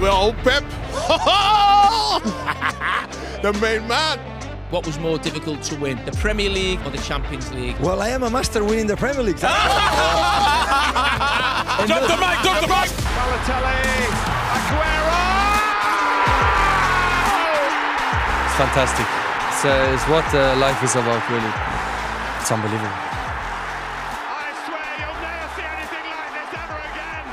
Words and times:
with 0.00 0.10
old 0.10 0.36
Pep. 0.38 0.62
the 3.42 3.52
main 3.60 3.86
man. 3.88 4.18
What 4.70 4.84
was 4.84 4.98
more 4.98 5.16
difficult 5.18 5.62
to 5.62 5.76
win, 5.76 5.96
the 6.04 6.10
Premier 6.12 6.50
League 6.50 6.80
or 6.84 6.90
the 6.90 6.98
Champions 6.98 7.52
League? 7.52 7.78
Well, 7.78 8.02
I 8.02 8.08
am 8.08 8.24
a 8.24 8.30
master 8.30 8.64
winning 8.64 8.88
the 8.88 8.96
Premier 8.96 9.22
League. 9.22 9.38
Drop 11.86 11.86
the 11.86 12.16
mic, 12.16 12.38
drop 12.42 12.60
the 12.60 12.66
mic. 12.66 12.90
Balotelli, 13.14 13.78
Aguero! 14.56 15.22
It's 18.46 18.56
fantastic. 18.56 19.06
It's, 19.48 19.64
uh, 19.64 19.92
it's 19.94 20.04
what 20.08 20.26
uh, 20.34 20.56
life 20.56 20.82
is 20.82 20.96
about, 20.96 21.22
really. 21.30 21.52
It's 22.40 22.50
unbelievable. 22.50 22.90
I 22.90 22.92
swear 24.66 24.98
you'll 24.98 25.20
never 25.22 25.46
see 25.54 25.62
anything 25.62 26.06
like 26.10 26.32
this 26.34 26.50
ever 26.58 26.78
again! 26.90 27.24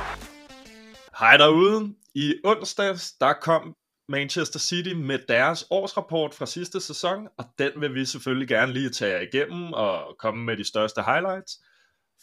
Hej 1.14 1.38
derude. 1.38 1.96
I 2.16 2.34
onsdags, 2.44 3.12
der 3.12 3.34
kom 3.34 3.76
Manchester 4.10 4.60
City 4.60 4.94
med 4.94 5.20
deres 5.28 5.66
årsrapport 5.70 6.34
fra 6.34 6.46
sidste 6.46 6.82
sæson, 6.82 7.28
og 7.38 7.46
den 7.60 7.72
vil 7.76 7.94
vi 7.94 8.06
selvfølgelig 8.06 8.48
gerne 8.48 8.74
lige 8.74 8.90
tage 8.90 9.14
jer 9.14 9.22
igennem 9.22 9.74
og 9.74 10.16
komme 10.20 10.46
med 10.46 10.58
de 10.58 10.64
største 10.64 11.02
highlights. 11.02 11.60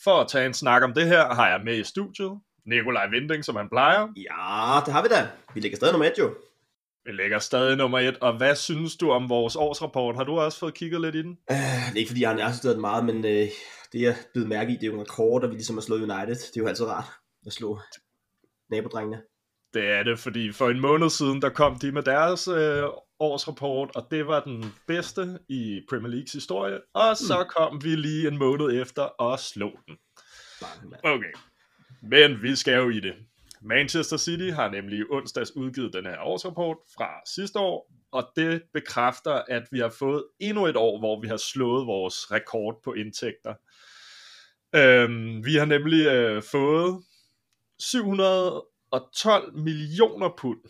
For 0.04 0.20
at 0.20 0.28
tage 0.28 0.46
en 0.46 0.54
snak 0.54 0.82
om 0.82 0.94
det 0.94 1.06
her, 1.06 1.34
har 1.34 1.48
jeg 1.48 1.60
med 1.64 1.78
i 1.78 1.84
studiet 1.84 2.40
Nikolaj 2.66 3.08
Vinding, 3.08 3.44
som 3.44 3.56
han 3.56 3.68
plejer. 3.68 4.00
Ja, 4.00 4.80
det 4.86 4.92
har 4.92 5.02
vi 5.02 5.08
da. 5.08 5.28
Vi 5.54 5.60
ligger 5.60 5.76
stadig 5.76 5.92
nummer 5.92 6.06
et 6.06 6.18
jo. 6.18 6.34
Vi 7.04 7.12
ligger 7.12 7.38
stadig 7.38 7.76
nummer 7.76 7.98
et, 7.98 8.18
og 8.18 8.36
hvad 8.36 8.56
synes 8.56 8.96
du 8.96 9.10
om 9.10 9.28
vores 9.28 9.56
årsrapport? 9.56 10.16
Har 10.16 10.24
du 10.24 10.38
også 10.38 10.58
fået 10.58 10.74
kigget 10.74 11.00
lidt 11.00 11.14
i 11.14 11.22
den? 11.22 11.30
Uh, 11.30 11.56
det 11.56 11.92
er 11.92 11.96
ikke 11.96 12.08
fordi, 12.08 12.20
jeg 12.20 12.30
har 12.30 12.36
nærmest 12.36 12.64
meget, 12.80 13.04
men 13.04 13.16
uh, 13.16 13.48
det 13.92 14.00
jeg 14.00 14.16
blevet 14.32 14.48
mærke 14.48 14.72
i, 14.72 14.74
det 14.74 14.82
er 14.82 14.86
jo 14.86 14.94
en 14.94 15.00
rekord, 15.00 15.44
og 15.44 15.50
vi 15.50 15.54
ligesom 15.54 15.76
har 15.76 15.82
slået 15.82 16.02
United. 16.02 16.34
Det 16.34 16.56
er 16.56 16.60
jo 16.60 16.66
altid 16.66 16.86
rart 16.86 17.04
at 17.46 17.52
slå 17.52 17.80
nabodrengene. 18.70 19.22
Det 19.74 19.86
er 19.86 20.02
det, 20.02 20.18
fordi 20.18 20.52
for 20.52 20.68
en 20.68 20.80
måned 20.80 21.10
siden, 21.10 21.42
der 21.42 21.48
kom 21.48 21.78
de 21.78 21.92
med 21.92 22.02
deres 22.02 22.48
øh, 22.48 22.84
årsrapport, 23.20 23.90
og 23.94 24.06
det 24.10 24.26
var 24.26 24.40
den 24.40 24.74
bedste 24.86 25.38
i 25.48 25.80
Premier 25.90 26.10
Leagues 26.10 26.32
historie, 26.32 26.80
og 26.94 27.16
så 27.16 27.44
kom 27.56 27.84
vi 27.84 27.88
lige 27.88 28.28
en 28.28 28.38
måned 28.38 28.82
efter 28.82 29.02
og 29.02 29.38
slog 29.38 29.72
den. 29.88 29.96
Okay, 31.04 31.32
men 32.02 32.42
vi 32.42 32.56
skal 32.56 32.74
jo 32.74 32.90
i 32.90 33.00
det. 33.00 33.14
Manchester 33.62 34.16
City 34.16 34.50
har 34.50 34.70
nemlig 34.70 35.10
onsdags 35.10 35.56
udgivet 35.56 35.92
den 35.92 36.06
her 36.06 36.20
årsrapport 36.20 36.76
fra 36.96 37.08
sidste 37.26 37.58
år, 37.58 37.92
og 38.12 38.28
det 38.36 38.62
bekræfter, 38.72 39.42
at 39.48 39.62
vi 39.70 39.78
har 39.78 39.94
fået 39.98 40.24
endnu 40.40 40.66
et 40.66 40.76
år, 40.76 40.98
hvor 40.98 41.20
vi 41.20 41.28
har 41.28 41.36
slået 41.36 41.86
vores 41.86 42.32
rekord 42.32 42.80
på 42.84 42.92
indtægter. 42.92 43.54
Øhm, 44.74 45.44
vi 45.44 45.54
har 45.54 45.64
nemlig 45.64 46.06
øh, 46.06 46.42
fået 46.42 47.02
712 48.92 49.56
millioner 49.58 50.30
pund. 50.38 50.60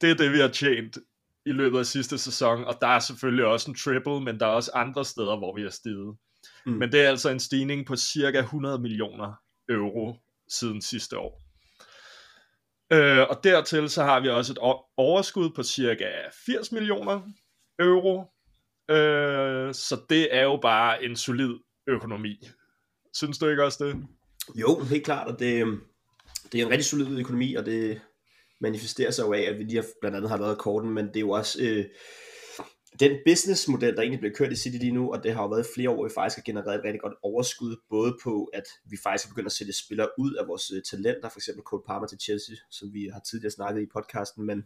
Det 0.00 0.10
er 0.10 0.14
det, 0.14 0.32
vi 0.32 0.38
har 0.38 0.48
tjent 0.48 0.98
i 1.46 1.52
løbet 1.52 1.78
af 1.78 1.86
sidste 1.86 2.18
sæson, 2.18 2.64
og 2.64 2.78
der 2.80 2.86
er 2.86 2.98
selvfølgelig 2.98 3.44
også 3.44 3.70
en 3.70 3.76
triple, 3.76 4.20
men 4.20 4.40
der 4.40 4.46
er 4.46 4.50
også 4.50 4.70
andre 4.74 5.04
steder, 5.04 5.38
hvor 5.38 5.54
vi 5.54 5.62
har 5.62 5.70
steget. 5.70 6.16
Mm. 6.66 6.72
Men 6.72 6.92
det 6.92 7.00
er 7.00 7.08
altså 7.08 7.30
en 7.30 7.40
stigning 7.40 7.86
på 7.86 7.96
cirka 7.96 8.38
100 8.38 8.78
millioner 8.78 9.32
euro 9.68 10.16
siden 10.48 10.82
sidste 10.82 11.18
år. 11.18 11.42
Øh, 12.92 13.26
og 13.30 13.44
dertil 13.44 13.90
så 13.90 14.04
har 14.04 14.20
vi 14.20 14.28
også 14.28 14.52
et 14.52 14.58
overskud 14.96 15.50
på 15.50 15.62
cirka 15.62 16.10
80 16.46 16.72
millioner 16.72 17.20
euro. 17.78 18.24
Øh, 18.90 19.74
så 19.74 20.00
det 20.10 20.34
er 20.34 20.42
jo 20.42 20.58
bare 20.62 21.04
en 21.04 21.16
solid 21.16 21.54
økonomi. 21.86 22.40
Synes 23.14 23.38
du 23.38 23.48
ikke 23.48 23.64
også 23.64 23.84
det? 23.84 24.06
Jo, 24.54 24.80
helt 24.80 25.04
klart, 25.04 25.28
og 25.28 25.38
det, 25.38 25.62
øhm, 25.62 25.80
det 26.52 26.60
er 26.60 26.64
en 26.64 26.70
rigtig 26.70 26.84
solid 26.84 27.18
økonomi, 27.18 27.54
og 27.54 27.66
det 27.66 28.00
manifesterer 28.60 29.10
sig 29.10 29.22
jo 29.22 29.32
af, 29.32 29.40
at 29.40 29.58
vi 29.58 29.64
lige 29.64 29.76
har, 29.76 29.86
blandt 30.00 30.16
andet 30.16 30.30
har 30.30 30.38
lavet 30.38 30.58
korten, 30.58 30.90
men 30.90 31.06
det 31.06 31.16
er 31.16 31.20
jo 31.20 31.30
også 31.30 31.58
øh, 31.62 31.84
den 33.00 33.18
businessmodel, 33.26 33.94
der 33.94 34.02
egentlig 34.02 34.20
bliver 34.20 34.34
kørt 34.34 34.52
i 34.52 34.56
City 34.56 34.76
lige 34.76 34.92
nu, 34.92 35.12
og 35.12 35.24
det 35.24 35.34
har 35.34 35.42
jo 35.42 35.48
været 35.48 35.66
flere 35.74 35.90
år, 35.90 36.04
vi 36.04 36.10
faktisk 36.14 36.36
har 36.38 36.52
genereret 36.52 36.78
et 36.78 36.84
rigtig 36.84 37.00
godt 37.00 37.14
overskud, 37.22 37.76
både 37.90 38.16
på, 38.22 38.44
at 38.44 38.64
vi 38.90 38.96
faktisk 39.02 39.24
har 39.26 39.32
begyndt 39.32 39.46
at 39.46 39.52
sætte 39.52 39.72
spillere 39.72 40.08
ud 40.18 40.34
af 40.34 40.48
vores 40.48 40.70
øh, 40.70 40.82
talenter, 40.90 41.28
for 41.28 41.38
eksempel 41.38 41.62
Cole 41.62 41.82
Palmer 41.86 42.06
til 42.06 42.20
Chelsea, 42.20 42.56
som 42.70 42.92
vi 42.92 43.10
har 43.12 43.20
tidligere 43.20 43.50
snakket 43.50 43.82
i 43.82 43.92
podcasten, 43.96 44.46
men 44.46 44.58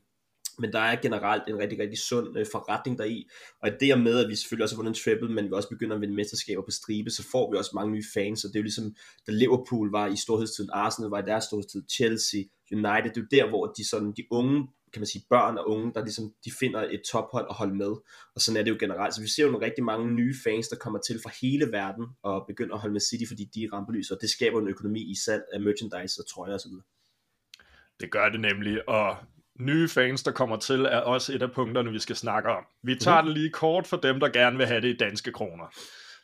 men 0.60 0.72
der 0.72 0.78
er 0.78 0.96
generelt 1.02 1.42
en 1.48 1.58
rigtig, 1.58 1.78
rigtig 1.78 1.98
sund 1.98 2.38
øh, 2.38 2.46
forretning 2.52 2.98
deri, 2.98 3.28
og 3.62 3.68
i 3.68 3.72
det 3.80 4.00
med, 4.00 4.24
at 4.24 4.28
vi 4.28 4.36
selvfølgelig 4.36 4.64
også 4.64 4.74
har 4.74 4.82
vundet 4.82 4.96
en 4.96 5.02
triple, 5.04 5.34
men 5.34 5.44
vi 5.44 5.52
også 5.52 5.68
begynder 5.68 5.94
at 5.94 6.00
vinde 6.00 6.14
mesterskaber 6.14 6.62
på 6.62 6.70
stribe, 6.70 7.10
så 7.10 7.22
får 7.32 7.50
vi 7.50 7.56
også 7.56 7.70
mange 7.74 7.92
nye 7.92 8.04
fans, 8.14 8.44
og 8.44 8.48
det 8.48 8.56
er 8.56 8.60
jo 8.60 8.70
ligesom, 8.70 8.94
da 9.26 9.32
Liverpool 9.32 9.90
var 9.90 10.06
i 10.06 10.16
storhedstiden, 10.16 10.70
Arsenal 10.72 11.10
var 11.10 11.22
i 11.22 11.26
deres 11.26 11.44
storhedstid, 11.44 11.82
Chelsea, 11.96 12.40
United, 12.72 13.10
det 13.10 13.16
er 13.16 13.20
jo 13.20 13.26
der, 13.30 13.48
hvor 13.48 13.66
de, 13.66 13.88
sådan, 13.88 14.12
de 14.12 14.24
unge, 14.30 14.68
kan 14.92 15.00
man 15.00 15.06
sige, 15.06 15.24
børn 15.30 15.58
og 15.58 15.68
unge, 15.68 15.92
der 15.94 16.04
ligesom, 16.04 16.32
de 16.44 16.50
finder 16.60 16.80
et 16.80 17.02
tophold 17.12 17.46
at 17.50 17.54
holde 17.54 17.74
med, 17.74 17.92
og 18.34 18.40
sådan 18.40 18.56
er 18.58 18.62
det 18.62 18.70
jo 18.70 18.76
generelt, 18.80 19.14
så 19.14 19.20
vi 19.20 19.28
ser 19.28 19.44
jo 19.44 19.50
nogle 19.50 19.66
rigtig 19.66 19.84
mange 19.84 20.10
nye 20.10 20.34
fans, 20.44 20.68
der 20.68 20.76
kommer 20.76 20.98
til 20.98 21.20
fra 21.22 21.30
hele 21.42 21.66
verden, 21.72 22.06
og 22.22 22.44
begynder 22.46 22.74
at 22.74 22.80
holde 22.80 22.92
med 22.92 23.00
City, 23.00 23.24
fordi 23.28 23.44
de 23.54 23.64
er 23.64 23.72
rampelyser, 23.72 24.14
og 24.14 24.20
det 24.20 24.30
skaber 24.30 24.60
en 24.60 24.68
økonomi 24.68 25.02
i 25.10 25.14
salg 25.14 25.42
af 25.52 25.60
merchandise 25.60 26.20
og 26.22 26.26
trøjer 26.28 26.54
osv. 26.54 26.72
Det 28.00 28.10
gør 28.10 28.28
det 28.28 28.40
nemlig, 28.40 28.88
og 28.88 29.16
nye 29.60 29.88
fans, 29.88 30.22
der 30.22 30.32
kommer 30.32 30.56
til, 30.56 30.84
er 30.84 30.98
også 30.98 31.32
et 31.32 31.42
af 31.42 31.52
punkterne, 31.52 31.92
vi 31.92 31.98
skal 31.98 32.16
snakke 32.16 32.48
om. 32.48 32.64
Vi 32.82 32.94
tager 32.94 33.22
det 33.22 33.32
lige 33.32 33.50
kort 33.50 33.86
for 33.86 33.96
dem, 33.96 34.20
der 34.20 34.28
gerne 34.28 34.56
vil 34.56 34.66
have 34.66 34.80
det 34.80 34.88
i 34.88 34.96
danske 34.96 35.32
kroner. 35.32 35.64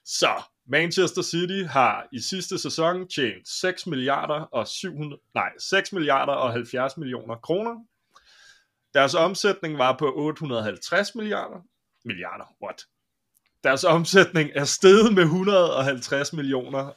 Så, 0.05 0.31
Manchester 0.69 1.23
City 1.23 1.63
har 1.69 2.09
i 2.13 2.21
sidste 2.21 2.59
sæson 2.59 3.09
tjent 3.09 3.49
6 3.49 3.87
milliarder 3.87 4.41
og 4.41 4.69
700, 4.69 5.23
nej, 5.35 5.51
6 5.59 5.93
milliarder 5.93 6.33
og 6.33 6.53
70 6.53 6.97
millioner 6.97 7.37
kroner. 7.37 7.77
Deres 8.95 9.15
omsætning 9.15 9.79
var 9.79 9.97
på 9.99 10.13
850 10.17 11.15
milliarder. 11.15 11.61
Milliarder, 12.05 12.45
what? 12.63 12.85
Deres 13.65 13.85
omsætning 13.85 14.51
er 14.55 14.65
steget 14.65 15.15
med 15.15 15.23
150 15.23 16.33
millioner, 16.33 16.93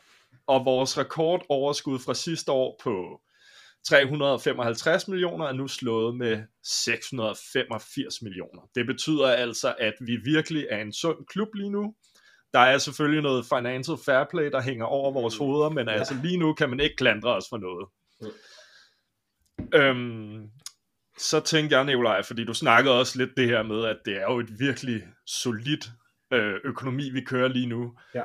og 0.47 0.65
vores 0.65 0.97
rekordoverskud 0.97 1.99
fra 1.99 2.13
sidste 2.13 2.51
år 2.51 2.79
på 2.83 3.21
355 3.87 5.07
millioner 5.07 5.45
er 5.45 5.53
nu 5.53 5.67
slået 5.67 6.17
med 6.17 6.43
685 6.63 8.21
millioner. 8.21 8.61
Det 8.75 8.85
betyder 8.85 9.27
altså, 9.27 9.75
at 9.79 9.93
vi 10.01 10.15
virkelig 10.15 10.67
er 10.69 10.81
en 10.81 10.93
sund 10.93 11.25
klub 11.27 11.47
lige 11.53 11.69
nu. 11.69 11.95
Der 12.53 12.59
er 12.59 12.77
selvfølgelig 12.77 13.23
noget 13.23 13.45
financial 13.45 13.97
fair 14.05 14.23
play, 14.31 14.51
der 14.51 14.61
hænger 14.61 14.85
over 14.85 15.11
vores 15.11 15.37
hoveder, 15.37 15.69
men 15.69 15.89
altså 15.89 16.13
lige 16.23 16.37
nu 16.37 16.53
kan 16.53 16.69
man 16.69 16.79
ikke 16.79 16.95
klandre 16.95 17.35
os 17.35 17.45
for 17.49 17.57
noget. 17.57 17.87
Øhm, 19.73 20.49
så 21.17 21.39
tænkte 21.39 21.77
jeg, 21.77 21.85
Nikolaj, 21.85 22.23
fordi 22.23 22.45
du 22.45 22.53
snakkede 22.53 22.99
også 22.99 23.17
lidt 23.17 23.37
det 23.37 23.47
her 23.47 23.63
med, 23.63 23.85
at 23.85 23.97
det 24.05 24.15
er 24.15 24.21
jo 24.21 24.39
et 24.39 24.59
virkelig 24.59 25.03
solidt 25.25 25.89
øh, 26.33 26.55
økonomi, 26.63 27.09
vi 27.09 27.21
kører 27.21 27.47
lige 27.47 27.67
nu. 27.67 27.93
Ja. 28.15 28.23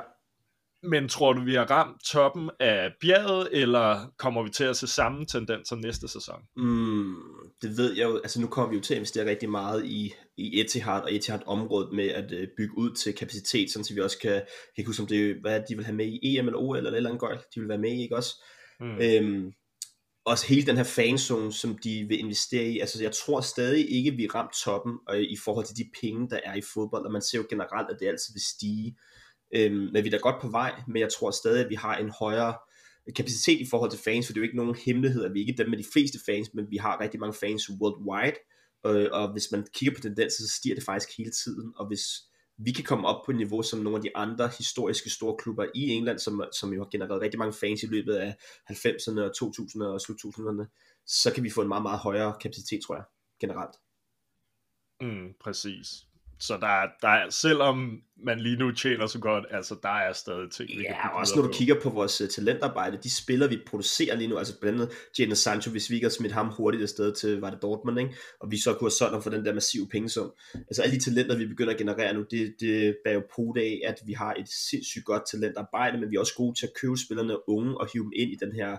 Men 0.89 1.09
tror 1.09 1.33
du, 1.33 1.43
vi 1.43 1.53
har 1.53 1.65
ramt 1.71 2.03
toppen 2.03 2.49
af 2.59 2.91
bjerget, 3.01 3.49
eller 3.51 4.13
kommer 4.17 4.43
vi 4.43 4.49
til 4.49 4.63
at 4.63 4.77
se 4.77 4.87
samme 4.87 5.25
tendenser 5.25 5.75
næste 5.75 6.07
sæson? 6.07 6.41
Mm, 6.57 7.15
det 7.61 7.77
ved 7.77 7.93
jeg 7.93 8.03
jo, 8.03 8.17
altså 8.17 8.41
nu 8.41 8.47
kommer 8.47 8.69
vi 8.69 8.75
jo 8.75 8.81
til 8.81 8.93
at 8.93 8.97
investere 8.97 9.29
rigtig 9.29 9.49
meget 9.49 9.85
i, 9.85 10.13
i 10.37 10.61
Etihad 10.61 11.01
og 11.01 11.13
Etihad-området 11.13 11.93
med 11.93 12.07
at 12.07 12.31
øh, 12.31 12.47
bygge 12.57 12.77
ud 12.77 12.91
til 12.91 13.13
kapacitet, 13.13 13.71
sådan 13.71 13.83
så 13.83 13.93
vi 13.93 14.01
også 14.01 14.19
kan, 14.19 14.31
jeg 14.31 14.43
kan 14.75 14.85
huske 14.85 15.01
om 15.01 15.07
det, 15.07 15.35
hvad 15.41 15.61
de 15.69 15.75
vil 15.75 15.85
have 15.85 15.95
med 15.95 16.05
i 16.05 16.37
EM 16.37 16.47
eller 16.47 16.59
OL 16.59 16.77
eller 16.77 16.91
et 16.91 16.97
eller 16.97 17.09
andet 17.09 17.21
gøjl, 17.21 17.37
de 17.55 17.59
vil 17.59 17.69
være 17.69 17.77
med 17.77 17.91
i, 17.91 18.01
ikke 18.01 18.15
også? 18.15 18.43
Mm. 18.79 18.97
Øhm, 19.01 19.51
også 20.25 20.47
hele 20.47 20.65
den 20.65 20.77
her 20.77 20.83
fanzone, 20.83 21.53
som 21.53 21.77
de 21.77 22.05
vil 22.09 22.19
investere 22.19 22.63
i, 22.63 22.79
altså 22.79 23.03
jeg 23.03 23.11
tror 23.11 23.41
stadig 23.41 23.91
ikke, 23.91 24.11
vi 24.11 24.27
ramt 24.27 24.53
toppen 24.63 24.93
øh, 25.11 25.21
i 25.21 25.37
forhold 25.43 25.65
til 25.65 25.77
de 25.77 25.89
penge, 26.01 26.29
der 26.29 26.39
er 26.43 26.55
i 26.55 26.61
fodbold, 26.73 27.05
og 27.05 27.11
man 27.11 27.21
ser 27.21 27.37
jo 27.37 27.45
generelt, 27.49 27.89
at 27.89 27.97
det 27.99 28.07
altid 28.07 28.33
vil 28.33 28.41
stige. 28.55 28.97
Øhm, 29.55 29.89
men 29.93 30.03
vi 30.03 30.07
er 30.07 30.11
da 30.11 30.17
godt 30.17 30.41
på 30.41 30.47
vej, 30.47 30.81
men 30.87 30.99
jeg 30.99 31.09
tror 31.13 31.31
stadig, 31.31 31.63
at 31.63 31.69
vi 31.69 31.75
har 31.75 31.97
en 31.97 32.09
højere 32.09 32.55
kapacitet 33.15 33.59
i 33.61 33.69
forhold 33.69 33.91
til 33.91 33.99
fans, 33.99 34.25
for 34.25 34.33
det 34.33 34.39
er 34.39 34.41
jo 34.41 34.49
ikke 34.49 34.57
nogen 34.57 34.75
hemmelighed, 34.85 35.25
at 35.25 35.33
vi 35.33 35.39
ikke 35.39 35.51
er 35.51 35.55
dem 35.57 35.69
med 35.69 35.77
de 35.77 35.85
fleste 35.93 36.19
fans, 36.25 36.53
men 36.53 36.71
vi 36.71 36.77
har 36.77 37.01
rigtig 37.01 37.19
mange 37.19 37.33
fans 37.33 37.69
worldwide, 37.81 38.37
øh, 38.85 39.09
og 39.11 39.31
hvis 39.31 39.51
man 39.51 39.67
kigger 39.73 39.95
på 39.95 40.01
tendenser, 40.01 40.43
så 40.43 40.49
stiger 40.57 40.75
det 40.75 40.83
faktisk 40.83 41.17
hele 41.17 41.31
tiden, 41.31 41.73
og 41.75 41.87
hvis 41.87 42.05
vi 42.57 42.71
kan 42.71 42.83
komme 42.83 43.07
op 43.07 43.25
på 43.25 43.31
et 43.31 43.37
niveau 43.37 43.61
som 43.63 43.79
nogle 43.79 43.97
af 43.97 44.01
de 44.01 44.17
andre 44.17 44.51
historiske 44.57 45.09
store 45.09 45.35
klubber 45.37 45.65
i 45.75 45.89
England, 45.89 46.19
som, 46.19 46.43
som 46.59 46.73
jo 46.73 46.83
har 46.83 46.89
genereret 46.91 47.21
rigtig 47.21 47.39
mange 47.39 47.53
fans 47.53 47.83
i 47.83 47.87
løbet 47.87 48.13
af 48.13 48.35
90'erne 48.71 49.21
og 49.21 49.31
2000'erne 49.43 49.83
og 49.83 50.01
slut 50.01 50.17
2000'erne, 50.25 50.65
så 51.05 51.33
kan 51.33 51.43
vi 51.43 51.49
få 51.49 51.61
en 51.61 51.67
meget, 51.67 51.83
meget 51.83 51.99
højere 51.99 52.35
kapacitet, 52.41 52.81
tror 52.85 52.95
jeg, 52.95 53.03
generelt. 53.41 53.75
Mm, 55.01 55.33
præcis. 55.39 55.87
Så 56.39 56.57
der, 56.61 56.67
er- 56.67 56.89
der 57.01 57.07
er, 57.07 57.29
selvom 57.29 58.01
man 58.25 58.39
lige 58.39 58.55
nu 58.57 58.71
tjener 58.71 59.07
så 59.07 59.19
godt, 59.19 59.43
altså 59.51 59.75
der 59.83 59.89
er 59.89 60.13
stadig 60.13 60.51
ting, 60.51 60.69
vi 60.69 60.73
kan 60.75 60.81
Ja, 60.83 61.07
bygge 61.07 61.15
også 61.19 61.35
når 61.35 61.41
du 61.41 61.47
på. 61.47 61.53
kigger 61.53 61.75
på 61.81 61.89
vores 61.89 62.21
uh, 62.21 62.27
talentarbejde, 62.27 62.97
de 63.03 63.15
spillere, 63.15 63.49
vi 63.49 63.59
producerer 63.67 64.15
lige 64.15 64.27
nu, 64.27 64.37
altså 64.37 64.59
blandt 64.59 64.81
andet 64.81 64.95
Jadon 65.19 65.35
Sancho, 65.35 65.71
hvis 65.71 65.89
vi 65.89 65.95
ikke 65.95 66.05
har 66.05 66.09
smidt 66.11 66.33
ham 66.33 66.47
hurtigt 66.47 66.83
afsted 66.83 67.13
til, 67.15 67.39
var 67.39 67.49
det 67.49 67.61
Dortmund, 67.61 67.99
ikke? 67.99 68.15
og 68.39 68.51
vi 68.51 68.57
så 68.61 68.73
kunne 68.73 68.85
have 68.85 68.91
solgt 68.91 69.13
ham 69.13 69.23
for 69.23 69.29
den 69.29 69.45
der 69.45 69.53
massive 69.53 69.87
pengesum. 69.91 70.31
Altså 70.53 70.81
alle 70.81 70.95
de 70.95 71.03
talenter, 71.03 71.37
vi 71.37 71.45
begynder 71.47 71.71
at 71.73 71.79
generere 71.79 72.13
nu, 72.13 72.25
det, 72.31 72.55
det 72.59 72.97
bærer 73.05 73.15
jo 73.15 73.23
på 73.35 73.55
af, 73.57 73.81
at 73.85 73.95
vi 74.05 74.13
har 74.13 74.33
et 74.33 74.49
sindssygt 74.69 75.05
godt 75.05 75.23
talentarbejde, 75.31 75.97
men 75.99 76.11
vi 76.11 76.15
er 76.15 76.19
også 76.19 76.35
gode 76.37 76.59
til 76.59 76.65
at 76.67 76.73
købe 76.81 76.97
spillerne 76.97 77.49
unge 77.49 77.77
og 77.81 77.87
hive 77.93 78.03
dem 78.03 78.11
ind 78.15 78.31
i 78.31 78.37
den 78.45 78.51
her 78.51 78.77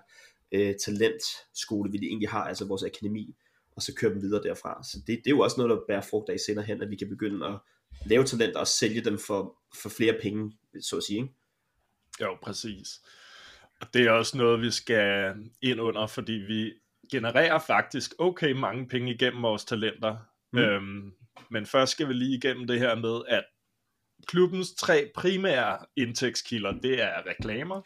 øh, 0.52 0.74
talentskole, 0.84 1.90
vi 1.92 1.98
egentlig 2.02 2.28
har, 2.28 2.44
altså 2.44 2.64
vores 2.64 2.82
akademi. 2.82 3.34
Og 3.76 3.82
så 3.82 3.94
køre 3.94 4.10
dem 4.10 4.22
videre 4.22 4.42
derfra. 4.42 4.82
Så 4.84 4.98
det, 4.98 5.06
det 5.06 5.26
er 5.26 5.30
jo 5.30 5.40
også 5.40 5.56
noget, 5.60 5.70
der 5.70 5.84
bærer 5.88 6.00
frugt 6.00 6.30
af 6.30 6.40
senere 6.40 6.64
hen, 6.64 6.82
at 6.82 6.90
vi 6.90 6.96
kan 6.96 7.08
begynde 7.08 7.46
at 7.46 7.58
lave 8.06 8.24
talenter 8.24 8.60
og 8.60 8.66
sælge 8.66 9.00
dem 9.00 9.18
for, 9.18 9.56
for 9.82 9.88
flere 9.88 10.18
penge, 10.22 10.52
så 10.80 10.96
at 10.96 11.02
sige. 11.02 11.18
Ikke? 11.18 11.34
Jo, 12.20 12.36
præcis. 12.42 13.00
Og 13.80 13.86
det 13.94 14.06
er 14.06 14.10
også 14.10 14.36
noget, 14.36 14.60
vi 14.60 14.70
skal 14.70 15.34
ind 15.62 15.80
under, 15.80 16.06
fordi 16.06 16.32
vi 16.32 16.72
genererer 17.12 17.58
faktisk 17.58 18.14
okay 18.18 18.52
mange 18.52 18.88
penge 18.88 19.14
igennem 19.14 19.42
vores 19.42 19.64
talenter. 19.64 20.16
Mm. 20.52 20.58
Øhm, 20.58 21.12
men 21.50 21.66
først 21.66 21.92
skal 21.92 22.08
vi 22.08 22.12
lige 22.12 22.36
igennem 22.36 22.66
det 22.66 22.78
her 22.78 22.94
med, 22.94 23.20
at 23.28 23.44
klubbens 24.26 24.74
tre 24.74 25.10
primære 25.14 25.78
indtægtskilder, 25.96 26.72
det 26.72 27.02
er 27.02 27.26
reklamer, 27.26 27.82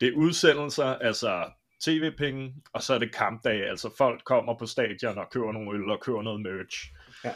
det 0.00 0.08
er 0.08 0.16
udsendelser, 0.16 0.84
altså 0.84 1.50
tv-penge, 1.84 2.54
og 2.72 2.82
så 2.82 2.94
er 2.94 2.98
det 2.98 3.14
kampdag, 3.14 3.68
altså 3.70 3.90
folk 3.98 4.24
kommer 4.24 4.58
på 4.58 4.66
stadion 4.66 5.18
og 5.18 5.30
køber 5.32 5.52
nogle 5.52 5.78
øl 5.78 5.90
og 5.90 6.00
køber 6.00 6.22
noget 6.22 6.40
merch. 6.40 6.76
Ja. 7.24 7.32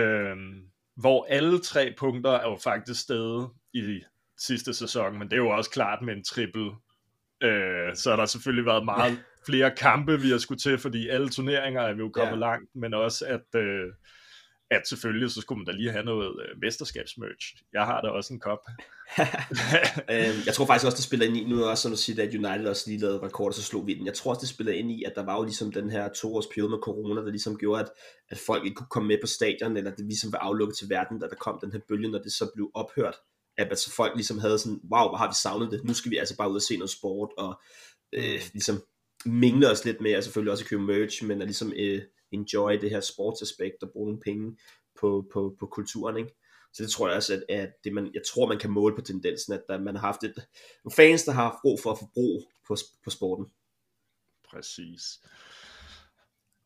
Øhm, 0.00 0.62
hvor 0.96 1.26
alle 1.30 1.58
tre 1.60 1.94
punkter 1.98 2.30
er 2.30 2.48
jo 2.50 2.58
faktisk 2.64 3.00
stedet 3.00 3.48
i 3.74 4.00
sidste 4.38 4.74
sæson, 4.74 5.18
men 5.18 5.22
det 5.28 5.32
er 5.32 5.36
jo 5.42 5.48
også 5.48 5.70
klart 5.70 6.02
med 6.02 6.16
en 6.16 6.24
triple. 6.24 6.70
Øh, 7.42 7.94
så 7.96 8.10
har 8.10 8.16
der 8.16 8.26
selvfølgelig 8.26 8.66
været 8.66 8.84
meget 8.84 9.18
flere 9.46 9.70
kampe, 9.70 10.20
vi 10.20 10.30
har 10.30 10.38
skulle 10.38 10.58
til, 10.58 10.78
fordi 10.78 11.08
alle 11.08 11.28
turneringer 11.28 11.82
er 11.82 11.92
vi 11.92 11.98
jo 12.00 12.08
kommet 12.08 12.32
Ja. 12.34 12.38
langt, 12.38 12.70
men 12.74 12.94
også 12.94 13.26
at, 13.26 13.60
øh, 13.60 13.92
at 14.70 14.88
selvfølgelig 14.88 15.30
så 15.30 15.40
skulle 15.40 15.58
man 15.58 15.66
da 15.66 15.72
lige 15.72 15.90
have 15.90 16.04
noget 16.04 16.36
øh, 16.42 16.60
mesterskabsmerch. 16.62 17.56
Jeg 17.72 17.84
har 17.84 18.00
da 18.00 18.08
også 18.08 18.34
en 18.34 18.40
kop. 18.40 18.58
Øhm, 20.10 20.38
jeg 20.46 20.54
tror 20.54 20.66
faktisk 20.66 20.86
også, 20.86 20.96
det 20.96 21.04
spiller 21.04 21.26
ind 21.26 21.36
i, 21.36 21.44
nu 21.44 21.64
også 21.64 21.82
som 21.82 21.90
du 21.90 21.96
siger, 21.96 22.22
at 22.22 22.34
United 22.34 22.66
også 22.66 22.84
lige 22.86 23.00
lavede 23.00 23.18
rekord, 23.22 23.48
og 23.48 23.54
så 23.54 23.62
slog 23.62 23.86
vi 23.86 23.94
den. 23.94 24.06
Jeg 24.06 24.14
tror 24.14 24.30
også, 24.30 24.40
det 24.40 24.48
spiller 24.48 24.72
ind 24.72 24.90
i, 24.92 25.04
at 25.04 25.12
der 25.14 25.24
var 25.24 25.36
jo 25.36 25.42
ligesom 25.42 25.72
den 25.72 25.90
her 25.90 26.08
toårs 26.08 26.46
periode 26.46 26.70
med 26.70 26.78
corona, 26.82 27.20
der 27.20 27.30
ligesom 27.30 27.58
gjorde, 27.58 27.80
at, 27.80 27.90
at 28.28 28.38
folk 28.38 28.64
ikke 28.64 28.74
kunne 28.74 28.86
komme 28.90 29.08
med 29.08 29.18
på 29.22 29.26
stadion, 29.26 29.76
eller 29.76 29.90
det 29.90 30.04
ligesom 30.04 30.32
var 30.32 30.38
aflukket 30.38 30.76
til 30.76 30.90
verden, 30.90 31.20
da 31.20 31.26
der 31.26 31.36
kom 31.36 31.58
den 31.62 31.72
her 31.72 31.80
bølge, 31.88 32.10
når 32.10 32.18
det 32.18 32.32
så 32.32 32.50
blev 32.54 32.70
ophørt. 32.74 33.16
At 33.58 33.66
altså 33.70 33.90
folk 33.90 34.12
ligesom 34.14 34.38
havde 34.38 34.58
sådan, 34.58 34.80
wow, 34.92 35.08
hvor 35.08 35.16
har 35.16 35.28
vi 35.28 35.34
savnet 35.42 35.70
det, 35.70 35.84
nu 35.84 35.94
skal 35.94 36.10
vi 36.10 36.16
altså 36.16 36.36
bare 36.36 36.50
ud 36.50 36.56
og 36.56 36.62
se 36.62 36.76
noget 36.76 36.90
sport, 36.90 37.30
og 37.38 37.60
øh, 38.12 38.40
ligesom 38.52 38.82
mingle 39.24 39.70
os 39.70 39.84
lidt 39.84 40.00
med, 40.00 40.16
og 40.16 40.24
selvfølgelig 40.24 40.52
også 40.52 40.64
købe 40.64 40.82
merch, 40.82 41.24
men 41.24 41.42
at 41.42 41.48
ligesom 41.48 41.72
øh, 41.76 42.02
enjoy 42.32 42.72
det 42.72 42.90
her 42.90 43.00
sportsaspekt, 43.00 43.82
og 43.82 43.90
bruge 43.92 44.06
nogle 44.06 44.20
penge 44.20 44.56
på, 45.00 45.26
på, 45.32 45.56
på 45.60 45.66
kulturen, 45.66 46.16
ikke? 46.16 46.34
Så 46.72 46.82
det 46.82 46.90
tror 46.90 47.08
jeg 47.08 47.16
også, 47.16 47.34
at, 47.34 47.56
at 47.56 47.70
det 47.84 47.92
man, 47.92 48.10
jeg 48.14 48.22
tror, 48.32 48.48
man 48.48 48.58
kan 48.58 48.70
måle 48.70 48.94
på 48.94 49.00
tendensen, 49.00 49.52
at 49.52 49.62
der, 49.68 49.78
man 49.78 49.96
har 49.96 50.06
haft 50.06 50.24
et, 50.24 50.34
fans, 50.96 51.24
der 51.24 51.32
har 51.32 51.42
haft 51.42 51.58
brug 51.62 51.80
for 51.82 51.90
at 51.92 51.98
få 51.98 52.06
brug 52.14 52.50
på, 52.68 52.76
på 53.04 53.10
sporten. 53.10 53.46
Præcis. 54.50 55.02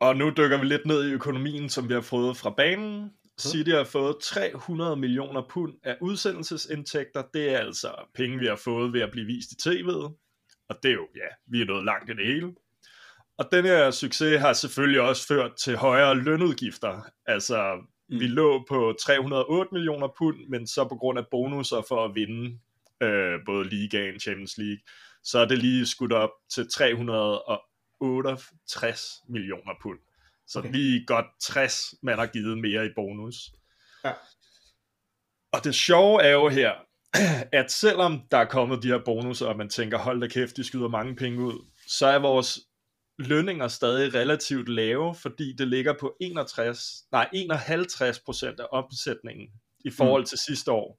Og 0.00 0.16
nu 0.16 0.32
dykker 0.36 0.58
vi 0.58 0.64
lidt 0.64 0.86
ned 0.86 1.08
i 1.08 1.12
økonomien, 1.12 1.68
som 1.68 1.88
vi 1.88 1.94
har 1.94 2.00
fået 2.00 2.36
fra 2.36 2.54
banen. 2.56 3.10
City 3.38 3.70
har 3.70 3.84
fået 3.84 4.16
300 4.22 4.96
millioner 4.96 5.42
pund 5.48 5.74
af 5.82 5.96
udsendelsesindtægter. 6.00 7.22
Det 7.34 7.54
er 7.54 7.58
altså 7.58 7.94
penge, 8.14 8.38
vi 8.38 8.46
har 8.46 8.56
fået 8.56 8.92
ved 8.92 9.00
at 9.00 9.10
blive 9.10 9.26
vist 9.26 9.52
i 9.52 9.68
tv'et. 9.68 10.20
Og 10.68 10.76
det 10.82 10.90
er 10.90 10.94
jo, 10.94 11.08
ja, 11.16 11.28
vi 11.46 11.60
er 11.60 11.64
nået 11.64 11.84
langt 11.84 12.10
i 12.10 12.14
det 12.14 12.26
hele. 12.26 12.54
Og 13.40 13.46
den 13.52 13.64
her 13.64 13.90
succes 13.90 14.40
har 14.40 14.52
selvfølgelig 14.52 15.00
også 15.00 15.26
ført 15.26 15.56
til 15.56 15.76
højere 15.76 16.14
lønudgifter. 16.14 17.02
Altså, 17.26 17.76
mm. 18.08 18.20
vi 18.20 18.26
lå 18.26 18.64
på 18.68 18.94
308 19.02 19.68
millioner 19.72 20.08
pund, 20.18 20.36
men 20.48 20.66
så 20.66 20.88
på 20.88 20.96
grund 20.96 21.18
af 21.18 21.26
bonusser 21.30 21.82
for 21.88 22.04
at 22.04 22.14
vinde 22.14 22.58
øh, 23.02 23.38
både 23.46 23.68
ligaen, 23.68 24.20
Champions 24.20 24.58
League, 24.58 24.78
så 25.24 25.38
er 25.38 25.44
det 25.44 25.58
lige 25.58 25.86
skudt 25.86 26.12
op 26.12 26.30
til 26.54 26.70
368 26.70 29.22
millioner 29.28 29.72
pund. 29.82 29.98
Så 30.46 30.58
okay. 30.58 30.72
Lige 30.72 31.06
godt 31.06 31.26
60, 31.40 31.94
man 32.02 32.18
har 32.18 32.26
givet 32.26 32.58
mere 32.58 32.86
i 32.86 32.90
bonus. 32.96 33.52
Ja. 34.04 34.12
Og 35.52 35.64
det 35.64 35.74
sjove 35.74 36.22
er 36.22 36.32
jo 36.32 36.48
her, 36.48 36.72
at 37.60 37.72
selvom 37.72 38.20
der 38.30 38.38
er 38.38 38.44
kommet 38.44 38.82
de 38.82 38.88
her 38.88 39.04
bonusser, 39.04 39.46
og 39.46 39.56
man 39.56 39.68
tænker, 39.68 39.98
hold 39.98 40.20
da 40.20 40.28
kæft, 40.28 40.56
de 40.56 40.64
skyder 40.64 40.88
mange 40.88 41.16
penge 41.16 41.40
ud, 41.40 41.66
så 41.86 42.06
er 42.06 42.18
vores 42.18 42.60
lønninger 43.26 43.68
stadig 43.68 44.14
relativt 44.14 44.68
lave, 44.68 45.14
fordi 45.14 45.52
det 45.52 45.68
ligger 45.68 45.94
på 46.00 46.16
61, 46.20 47.04
nej, 47.12 47.28
51 47.32 48.18
procent 48.18 48.60
af 48.60 48.66
omsætningen 48.72 49.48
i 49.84 49.90
forhold 49.90 50.24
til 50.24 50.38
sidste 50.38 50.72
år. 50.72 50.98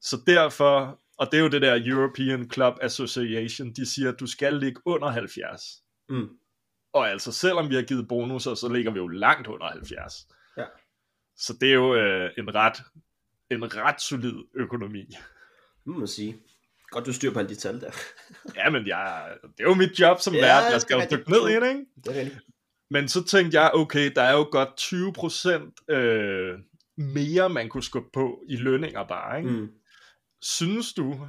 Så 0.00 0.20
derfor, 0.26 1.00
og 1.18 1.28
det 1.32 1.38
er 1.38 1.42
jo 1.42 1.48
det 1.48 1.62
der 1.62 1.82
European 1.84 2.50
Club 2.50 2.74
Association, 2.80 3.72
de 3.72 3.86
siger, 3.86 4.12
at 4.12 4.20
du 4.20 4.26
skal 4.26 4.54
ligge 4.54 4.80
under 4.84 5.08
70. 5.08 5.62
Mm. 6.08 6.28
Og 6.92 7.10
altså, 7.10 7.32
selvom 7.32 7.70
vi 7.70 7.74
har 7.74 7.82
givet 7.82 8.08
bonusser, 8.08 8.54
så 8.54 8.68
ligger 8.68 8.90
vi 8.92 8.98
jo 8.98 9.08
langt 9.08 9.46
under 9.46 9.66
70. 9.66 10.28
Ja. 10.56 10.64
Så 11.36 11.56
det 11.60 11.70
er 11.70 11.74
jo 11.74 11.94
øh, 11.94 12.30
en 12.38 12.54
ret 12.54 12.82
en 13.50 13.76
ret 13.76 14.00
solid 14.00 14.34
økonomi. 14.54 15.04
Det 15.04 15.86
må 15.86 15.98
man 15.98 16.08
sige. 16.08 16.36
Godt, 16.92 17.06
du 17.06 17.12
styrer 17.12 17.32
på 17.32 17.38
alle 17.38 17.48
de 17.48 17.54
tal 17.54 17.80
der. 17.80 17.90
Ja, 18.56 18.70
men 18.70 18.86
jeg, 18.86 19.28
det 19.42 19.60
er 19.64 19.68
jo 19.68 19.74
mit 19.74 20.00
job 20.00 20.20
som 20.20 20.34
Ja, 20.34 20.40
vært. 20.40 20.72
Jeg 20.72 20.80
skal 20.80 20.94
jo 20.94 21.02
dykke 21.18 21.30
ned 21.30 21.48
i 21.48 21.54
det, 21.54 21.68
ikke? 21.68 21.84
Det 22.04 22.16
er 22.16 22.20
rigtigt. 22.20 22.40
Men 22.90 23.08
så 23.08 23.24
tænkte 23.24 23.60
jeg, 23.60 23.70
okay, 23.74 24.10
der 24.16 24.22
er 24.22 24.32
jo 24.32 24.48
godt 24.50 24.68
20% 25.90 25.94
øh, 25.94 26.58
mere, 26.98 27.48
man 27.48 27.68
kunne 27.68 27.82
skubbe 27.82 28.08
på 28.12 28.42
i 28.48 28.56
lønninger 28.56 29.06
bare, 29.06 29.38
ikke? 29.38 29.50
Mm. 29.50 29.68
Synes 30.42 30.92
du, 30.92 31.28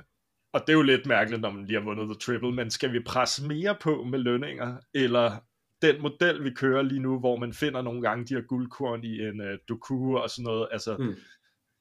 og 0.53 0.61
det 0.61 0.69
er 0.69 0.73
jo 0.73 0.81
lidt 0.81 1.05
mærkeligt, 1.05 1.41
når 1.41 1.51
man 1.51 1.65
lige 1.65 1.79
har 1.79 1.85
vundet 1.85 2.05
The 2.07 2.19
Triple, 2.19 2.51
men 2.51 2.71
skal 2.71 2.93
vi 2.93 2.99
presse 3.05 3.47
mere 3.47 3.75
på 3.81 4.03
med 4.03 4.19
lønninger, 4.19 4.77
eller 4.93 5.37
den 5.81 6.01
model, 6.01 6.43
vi 6.43 6.49
kører 6.55 6.81
lige 6.81 7.01
nu, 7.01 7.19
hvor 7.19 7.35
man 7.37 7.53
finder 7.53 7.81
nogle 7.81 8.01
gange 8.01 8.25
de 8.25 8.33
her 8.33 8.41
guldkorn 8.41 9.03
i 9.03 9.19
en 9.21 9.39
uh, 9.41 9.47
Doku 9.69 10.17
og 10.17 10.29
sådan 10.29 10.43
noget, 10.43 10.67
altså, 10.71 10.95
Mm. 10.99 11.15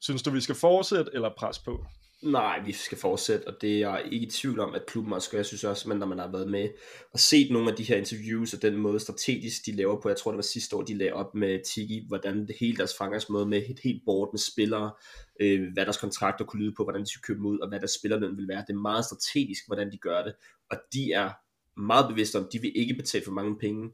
synes 0.01 0.23
du, 0.23 0.31
vi 0.31 0.41
skal 0.41 0.55
fortsætte 0.55 1.11
eller 1.15 1.31
presse 1.39 1.63
på? 1.65 1.85
Nej, 2.23 2.63
vi 2.65 2.73
skal 2.73 2.99
fortsætte, 2.99 3.49
og 3.49 3.55
det 3.61 3.71
er 3.75 3.79
jeg 3.79 4.03
ikke 4.13 4.27
i 4.27 4.31
tvivl 4.31 4.61
om, 4.61 4.75
at 4.75 4.87
klubben 4.87 5.13
også 5.13 5.31
gør. 5.31 5.39
Jeg 5.39 5.47
synes 5.47 5.65
også, 5.65 5.91
at 5.91 5.99
når 5.99 6.07
man 6.07 6.19
har 6.19 6.33
været 6.33 6.51
med 6.51 6.69
og 7.13 7.21
set 7.21 7.53
nogle 7.53 7.71
af 7.71 7.77
de 7.77 7.83
her 7.83 7.97
interviews, 7.97 8.55
og 8.55 8.63
den 8.63 8.77
måde 8.77 9.01
strategisk, 9.01 9.67
de 9.67 9.73
laver 9.73 10.01
på, 10.01 10.09
jeg 10.09 10.17
tror 10.17 10.31
det 10.31 10.37
var 10.37 10.43
sidste 10.43 10.77
år, 10.77 10.83
de 10.83 10.95
lagde 10.95 11.13
op 11.13 11.35
med 11.35 11.65
Tiki, 11.65 12.05
hvordan 12.09 12.47
det 12.47 12.57
hele 12.61 12.77
deres 12.77 12.97
fremgangsmåde 12.99 13.47
med 13.47 13.63
et 13.69 13.79
helt 13.85 14.03
board 14.05 14.33
med 14.33 14.39
spillere, 14.39 14.93
øh, 15.41 15.73
hvad 15.73 15.85
deres 15.85 15.97
kontrakter 15.97 16.45
kunne 16.45 16.63
lyde 16.63 16.75
på, 16.77 16.83
hvordan 16.83 17.03
de 17.03 17.13
skulle 17.13 17.23
købe 17.23 17.39
dem 17.39 17.47
ud, 17.47 17.59
og 17.59 17.69
hvad 17.69 17.81
deres 17.81 17.91
spillerløn 17.91 18.37
vil 18.37 18.49
være. 18.49 18.65
Det 18.67 18.75
er 18.75 18.81
meget 18.81 19.05
strategisk, 19.05 19.67
hvordan 19.67 19.93
de 19.93 19.97
gør 19.97 20.25
det, 20.25 20.35
og 20.71 20.77
de 20.93 21.13
er 21.13 21.31
meget 21.81 22.09
bevidste 22.09 22.37
om, 22.37 22.45
at 22.45 22.53
de 22.53 22.61
vil 22.61 22.73
ikke 22.75 22.95
betale 22.95 23.25
for 23.25 23.33
mange 23.33 23.59
penge, 23.59 23.91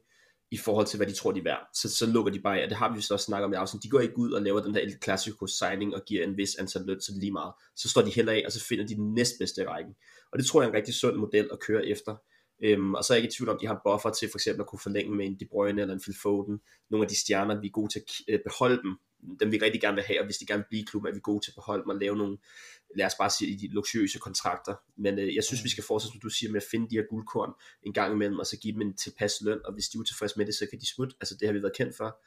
i 0.51 0.57
forhold 0.57 0.85
til, 0.87 0.97
hvad 0.97 1.07
de 1.07 1.13
tror, 1.13 1.31
de 1.31 1.39
er 1.39 1.43
værd. 1.43 1.69
Så, 1.73 1.89
så 1.95 2.05
lukker 2.05 2.31
de 2.31 2.39
bare 2.39 2.59
af, 2.59 2.63
og 2.63 2.69
det 2.69 2.77
har 2.77 2.95
vi 2.95 3.01
så 3.01 3.13
også 3.13 3.25
snakket 3.25 3.45
om 3.45 3.53
i 3.53 3.55
afsnit. 3.55 3.83
De 3.83 3.89
går 3.89 3.99
ikke 3.99 4.17
ud 4.17 4.31
og 4.31 4.41
laver 4.41 4.61
den 4.61 4.73
der 4.73 4.81
El 4.81 4.97
Clasico 5.03 5.47
signing 5.47 5.95
og 5.95 6.01
giver 6.07 6.23
en 6.23 6.37
vis 6.37 6.55
antal 6.55 6.81
løn, 6.81 7.01
så 7.01 7.11
det 7.11 7.19
lige 7.19 7.31
meget. 7.31 7.53
Så 7.75 7.89
står 7.89 8.01
de 8.01 8.11
heller 8.11 8.31
af, 8.31 8.43
og 8.45 8.51
så 8.51 8.65
finder 8.65 8.87
de 8.87 8.95
den 8.95 9.13
næstbedste 9.13 9.61
i 9.61 9.65
rækken. 9.65 9.95
Og 10.31 10.39
det 10.39 10.45
tror 10.45 10.61
jeg 10.61 10.67
er 10.67 10.71
en 10.71 10.77
rigtig 10.77 10.93
sund 10.93 11.15
model 11.15 11.49
at 11.51 11.59
køre 11.59 11.85
efter. 11.85 12.15
Øhm, 12.63 12.93
og 12.93 13.03
så 13.03 13.13
er 13.13 13.17
jeg 13.17 13.23
ikke 13.23 13.33
i 13.33 13.35
tvivl 13.37 13.49
om, 13.49 13.57
de 13.61 13.67
har 13.67 13.81
buffer 13.85 14.09
til 14.09 14.29
for 14.31 14.37
eksempel 14.37 14.61
at 14.61 14.67
kunne 14.67 14.79
forlænge 14.79 15.15
med 15.15 15.25
en 15.25 15.39
De 15.39 15.47
Bruyne 15.51 15.81
eller 15.81 15.93
en 15.93 16.01
Phil 16.01 16.15
Foden. 16.21 16.59
Nogle 16.89 17.03
af 17.03 17.09
de 17.09 17.19
stjerner, 17.19 17.61
vi 17.61 17.67
er 17.67 17.71
gode 17.71 17.93
til 17.93 17.99
at 17.99 18.33
øh, 18.33 18.39
beholde 18.47 18.81
dem. 18.83 18.97
Dem 19.39 19.51
vi 19.51 19.57
rigtig 19.57 19.81
gerne 19.81 19.95
vil 19.95 20.03
have, 20.03 20.19
og 20.19 20.25
hvis 20.25 20.37
de 20.37 20.45
gerne 20.45 20.63
vil 20.63 20.69
blive 20.69 20.81
i 20.81 20.85
klubben, 20.85 21.09
er 21.09 21.13
vi 21.13 21.19
gode 21.23 21.45
til 21.45 21.51
at 21.51 21.55
beholde 21.55 21.81
dem 21.83 21.89
og 21.89 21.95
lave 21.95 22.15
nogle, 22.17 22.37
lad 22.97 23.05
os 23.05 23.15
bare 23.19 23.29
sige, 23.29 23.59
de 23.59 23.73
luksuriøse 23.73 24.19
kontrakter. 24.19 24.75
Men 24.97 25.19
øh, 25.19 25.35
jeg 25.35 25.43
synes, 25.43 25.63
vi 25.63 25.69
skal 25.69 25.83
fortsætte, 25.83 26.13
som 26.13 26.19
du 26.19 26.29
siger, 26.29 26.51
med 26.51 26.61
at 26.61 26.67
finde 26.71 26.89
de 26.89 26.95
her 26.95 27.03
guldkorn 27.09 27.51
en 27.83 27.93
gang 27.93 28.13
imellem, 28.13 28.39
og 28.39 28.45
så 28.45 28.57
give 28.57 28.73
dem 28.73 28.81
en 28.81 28.97
tilpas 28.97 29.33
løn, 29.41 29.59
og 29.65 29.73
hvis 29.73 29.85
de 29.89 29.97
er 29.97 29.99
utilfredse 29.99 30.37
med 30.37 30.45
det, 30.45 30.55
så 30.55 30.67
kan 30.69 30.79
de 30.79 30.93
smutte. 30.93 31.15
Altså 31.21 31.35
det 31.39 31.47
har 31.47 31.53
vi 31.53 31.61
været 31.61 31.75
kendt 31.75 31.97
for. 31.97 32.19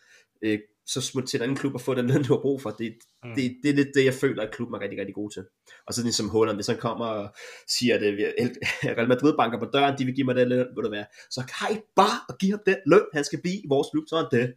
Øh, 0.43 0.59
så 0.87 1.01
smut 1.01 1.25
til 1.25 1.39
en 1.39 1.43
anden 1.43 1.57
klub 1.57 1.75
og 1.75 1.81
få 1.81 1.95
den 1.95 2.07
løn, 2.07 2.23
du 2.25 2.35
har 2.35 2.41
brug 2.41 2.63
for. 2.63 2.71
Det, 2.71 2.95
mm. 3.25 3.35
det, 3.35 3.57
det 3.63 3.71
er 3.71 3.75
lidt 3.75 3.89
det, 3.95 4.05
jeg 4.05 4.15
føler, 4.15 4.43
at 4.43 4.55
klubben 4.55 4.75
er 4.75 4.81
rigtig, 4.81 4.99
rigtig 4.99 5.15
god 5.15 5.31
til. 5.31 5.45
Og 5.87 5.95
så 5.95 6.03
ligesom 6.03 6.29
Holland, 6.29 6.57
hvis 6.57 6.67
han 6.67 6.79
kommer 6.79 7.07
og 7.07 7.35
siger, 7.69 7.95
at 7.95 8.03
øh, 8.03 8.19
Real 8.99 9.09
Madrid 9.09 9.37
banker 9.37 9.59
på 9.59 9.69
døren, 9.73 9.99
de 9.99 10.05
vil 10.05 10.15
give 10.15 10.25
mig 10.25 10.35
den 10.35 10.49
løn, 10.49 10.67
vil 10.77 10.85
det 10.85 10.93
være. 10.93 11.07
Så 11.31 11.43
kan 11.53 11.77
I 11.77 11.81
bare 11.97 12.19
at 12.29 12.39
give 12.39 12.51
ham 12.51 12.61
den 12.67 12.77
løn, 12.87 13.07
han 13.13 13.25
skal 13.25 13.41
blive 13.43 13.57
i 13.57 13.67
vores 13.69 13.89
klub, 13.93 14.05
så 14.09 14.17
er 14.17 14.29
det. 14.29 14.55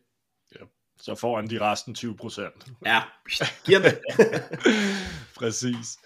Så 1.05 1.15
får 1.15 1.35
han 1.35 1.47
de 1.49 1.61
resten 1.61 1.95
20%. 1.99 2.75
Ja, 2.85 3.01
giv 3.65 3.75
ham 3.75 3.81
det. 3.83 3.99
Præcis. 5.37 5.97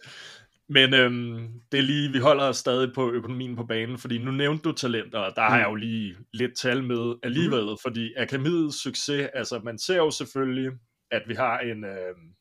Men 0.70 0.94
øhm, 0.94 1.50
det 1.72 1.78
er 1.78 1.82
lige, 1.82 2.12
vi 2.12 2.20
holder 2.20 2.44
os 2.44 2.58
stadig 2.58 2.94
på 2.96 3.12
økonomien 3.12 3.56
på 3.56 3.64
banen, 3.64 3.98
fordi 3.98 4.18
nu 4.18 4.32
nævnte 4.32 4.64
du 4.64 4.72
talenter, 4.72 5.20
og 5.20 5.36
der 5.36 5.42
har 5.42 5.56
Mm. 5.56 5.60
jeg 5.62 5.70
jo 5.70 5.76
lige 5.76 6.16
lidt 6.34 6.58
tal 6.58 6.84
med 6.84 7.16
alligevel, 7.24 7.64
mm. 7.72 7.78
fordi 7.82 8.14
akademiets 8.18 8.84
succes, 8.84 9.30
altså 9.34 9.60
man 9.64 9.80
ser 9.80 9.96
jo 9.98 10.12
selvfølgelig, 10.12 10.72
at 11.12 11.22
vi 11.28 11.34
har 11.34 11.60
en 11.60 11.84
øhm, 11.86 12.34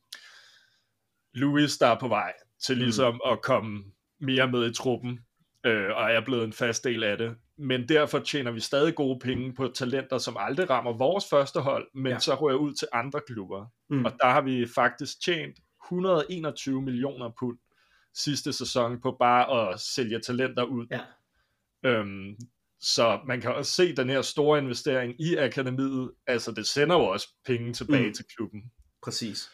Louis, 1.35 1.77
der 1.79 1.87
er 1.87 1.99
på 2.01 2.09
vej 2.09 2.33
til 2.67 2.77
Mm. 2.77 2.83
ligesom 2.83 3.21
at 3.27 3.43
komme 3.43 3.85
mere 4.21 4.51
med 4.51 4.71
i 4.71 4.75
truppen, 4.75 5.21
øh, 5.67 5.91
og 5.97 6.11
er 6.11 6.21
blevet 6.25 6.45
en 6.45 6.53
fast 6.53 6.85
del 6.85 7.05
af 7.05 7.19
det. 7.19 7.37
Men 7.59 7.89
derfor 7.89 8.19
tjener 8.19 8.51
vi 8.51 8.61
stadig 8.61 8.95
gode 8.95 9.19
penge 9.19 9.55
på 9.55 9.69
talenter, 9.75 10.19
som 10.19 10.37
aldrig 10.41 10.71
rammer 10.71 10.93
vores 10.93 11.25
første 11.31 11.61
hold, 11.61 11.89
men 11.95 12.13
Ja. 12.13 12.19
så 12.19 12.35
rører 12.35 12.57
ud 12.57 12.75
til 12.75 12.89
andre 12.93 13.21
klubber. 13.27 13.67
Mm. 13.91 14.05
Og 14.05 14.13
der 14.23 14.29
har 14.29 14.41
vi 14.41 14.67
faktisk 14.75 15.23
tjent 15.25 15.59
121 15.87 16.83
millioner 16.83 17.31
pund 17.41 17.59
sidste 18.15 18.53
sæson 18.53 19.01
på 19.01 19.17
bare 19.19 19.71
at 19.73 19.81
sælge 19.81 20.21
talenter 20.21 20.63
ud. 20.65 20.87
Ja. 20.91 21.01
Øhm, 21.91 22.37
Så 22.81 23.21
man 23.27 23.41
kan 23.41 23.55
også 23.55 23.73
se 23.73 23.97
den 23.97 24.11
her 24.11 24.23
store 24.23 24.59
investering 24.59 25.21
i 25.21 25.37
akademiet, 25.37 26.11
altså 26.27 26.53
det 26.53 26.67
sender 26.67 26.97
jo 26.97 27.03
også 27.05 27.29
penge 27.47 27.73
tilbage 27.73 28.07
mm. 28.09 28.15
til 28.15 28.25
klubben. 28.37 28.63
Præcis. 29.03 29.51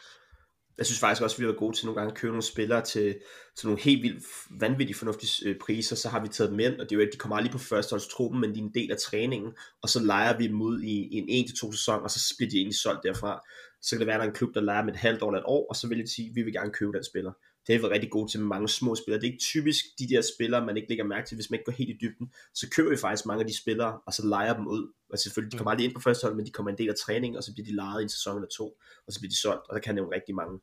Jeg 0.77 0.85
synes 0.85 0.99
faktisk 0.99 1.21
også, 1.21 1.35
at 1.35 1.39
vi 1.39 1.43
har 1.43 1.51
været 1.51 1.59
gode 1.59 1.75
til 1.75 1.85
nogle 1.85 1.99
gange 1.99 2.11
at 2.11 2.17
købe 2.17 2.31
nogle 2.31 2.43
spillere 2.43 2.81
til, 2.81 3.15
til 3.57 3.67
nogle 3.67 3.81
helt 3.81 4.03
vildt 4.03 4.23
vanvittigt 4.49 4.99
fornuftige 4.99 5.49
øh, 5.49 5.55
priser. 5.59 5.95
Så 5.95 6.09
har 6.09 6.21
vi 6.21 6.27
taget 6.27 6.51
dem 6.51 6.59
ind, 6.59 6.73
og 6.73 6.79
det 6.79 6.91
er 6.91 6.95
jo 6.95 7.01
ikke, 7.01 7.11
de 7.11 7.17
kommer 7.17 7.35
aldrig 7.35 7.51
på 7.51 7.57
førsteholdstruppen, 7.57 8.41
men 8.41 8.55
de 8.55 8.59
er 8.59 8.63
en 8.63 8.73
del 8.73 8.91
af 8.91 8.97
træningen. 8.97 9.53
Og 9.81 9.89
så 9.89 10.03
leger 10.03 10.37
vi 10.37 10.47
dem 10.47 10.61
ud 10.61 10.81
i, 10.81 11.07
i 11.11 11.17
en 11.17 11.45
1-2 11.45 11.71
sæson, 11.71 12.03
og 12.03 12.11
så 12.11 12.33
bliver 12.37 12.49
de 12.49 12.57
egentlig 12.57 12.79
solgt 12.79 13.03
derfra. 13.03 13.41
Så 13.81 13.89
kan 13.95 13.99
det 13.99 14.07
være, 14.07 14.15
at 14.15 14.19
der 14.19 14.25
er 14.25 14.29
en 14.29 14.35
klub, 14.35 14.53
der 14.53 14.61
leger 14.61 14.83
med 14.83 14.93
et 14.93 14.99
halvt 14.99 15.21
år 15.21 15.29
eller 15.29 15.39
et 15.39 15.47
år, 15.47 15.67
og 15.69 15.75
så 15.75 15.87
vil 15.87 15.97
de 15.97 16.07
sige, 16.07 16.29
at 16.29 16.35
vi 16.35 16.41
vil 16.41 16.53
gerne 16.53 16.71
købe 16.71 16.91
den 16.93 17.03
spiller. 17.03 17.31
Det 17.67 17.73
har 17.73 17.79
vi 17.79 17.81
været 17.81 17.93
rigtig 17.93 18.11
gode 18.11 18.31
til 18.31 18.39
mange 18.39 18.69
små 18.69 18.95
spillere. 18.95 19.21
Det 19.21 19.27
er 19.27 19.31
ikke 19.31 19.43
typisk 19.43 19.85
de 19.99 20.07
der 20.07 20.21
spillere, 20.35 20.65
man 20.65 20.77
ikke 20.77 20.89
lægger 20.89 21.03
mærke 21.03 21.27
til, 21.27 21.35
hvis 21.35 21.49
man 21.49 21.55
ikke 21.59 21.65
går 21.65 21.71
helt 21.71 21.89
i 21.89 21.97
dybden. 22.01 22.33
Så 22.53 22.69
køber 22.69 22.89
vi 22.89 22.97
faktisk 22.97 23.25
mange 23.25 23.41
af 23.41 23.47
de 23.47 23.57
spillere, 23.57 23.99
og 24.05 24.13
så 24.13 24.27
leger 24.27 24.53
dem 24.57 24.67
ud. 24.67 24.93
Og 25.09 25.19
selvfølgelig, 25.19 25.51
de 25.51 25.57
kommer 25.57 25.71
aldrig 25.71 25.85
ind 25.85 25.95
på 25.95 26.01
første 26.01 26.25
hold, 26.25 26.35
men 26.35 26.45
de 26.45 26.51
kommer 26.51 26.71
en 26.71 26.77
del 26.77 26.89
af 26.89 26.95
træning, 26.95 27.37
og 27.37 27.43
så 27.43 27.53
bliver 27.53 27.65
de 27.65 27.75
lejet 27.75 28.01
i 28.01 28.03
en 28.03 28.09
sæson 28.09 28.35
eller 28.35 28.49
to, 28.49 28.77
og 29.07 29.13
så 29.13 29.19
bliver 29.19 29.29
de 29.29 29.39
solgt, 29.39 29.69
og 29.69 29.75
der 29.75 29.81
kan 29.81 29.95
nævne 29.95 30.15
rigtig 30.15 30.35
mange. 30.35 30.59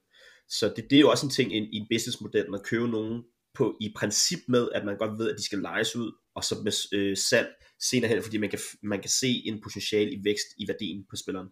Så 0.48 0.72
det, 0.76 0.90
det 0.90 0.96
er 0.96 1.00
jo 1.00 1.10
også 1.10 1.26
en 1.26 1.30
ting 1.30 1.54
i, 1.56 1.58
i 1.58 1.76
en 1.76 1.86
businessmodel, 1.90 2.54
at 2.54 2.62
købe 2.62 2.88
nogen 2.88 3.24
på, 3.54 3.76
i 3.80 3.92
princip 3.96 4.38
med, 4.48 4.68
at 4.74 4.84
man 4.84 4.96
godt 4.96 5.18
ved, 5.18 5.30
at 5.30 5.38
de 5.38 5.44
skal 5.44 5.58
lejes 5.58 5.96
ud, 5.96 6.12
og 6.34 6.44
så 6.44 6.54
med 6.64 6.98
øh, 6.98 7.16
salg 7.16 7.48
senere 7.80 8.08
hen, 8.08 8.22
fordi 8.22 8.38
man 8.38 8.50
kan, 8.50 8.58
man 8.82 9.00
kan 9.00 9.10
se 9.10 9.42
en 9.44 9.60
potentiale 9.60 10.12
i 10.12 10.24
vækst 10.24 10.46
i 10.58 10.68
værdien 10.68 11.06
på 11.10 11.16
spilleren. 11.16 11.48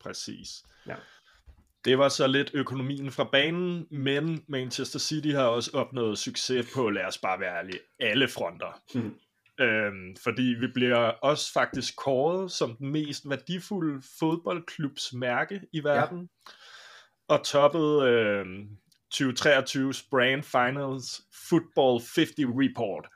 Præcis. 0.00 0.48
Ja. 0.86 0.96
Det 1.84 1.98
var 1.98 2.08
så 2.08 2.26
lidt 2.26 2.50
økonomien 2.54 3.10
fra 3.10 3.24
banen, 3.24 3.86
men 3.90 4.44
Manchester 4.48 4.98
City 4.98 5.28
har 5.28 5.44
også 5.44 5.70
opnået 5.74 6.18
succes 6.18 6.66
på, 6.74 6.90
lad 6.90 7.04
os 7.04 7.18
bare 7.18 7.40
være 7.40 7.58
ærlige, 7.58 7.78
alle 8.00 8.28
fronter. 8.28 8.82
Hmm. 8.94 9.14
Øhm, 9.60 10.16
fordi 10.24 10.42
vi 10.42 10.66
bliver 10.74 10.96
også 10.98 11.52
faktisk 11.52 11.96
kåret 11.96 12.52
som 12.52 12.76
den 12.76 12.88
mest 12.88 13.30
værdifulde 13.30 14.02
fodboldklubs 14.18 15.12
mærke 15.12 15.60
i 15.72 15.84
verden. 15.84 16.18
Ja. 16.20 17.34
Og 17.34 17.44
toppede 17.44 18.08
øh, 18.08 18.46
2023's 19.14 20.08
Brand 20.10 20.42
Finals 20.42 21.22
Football 21.48 22.00
50 22.16 22.30
Report 22.38 23.08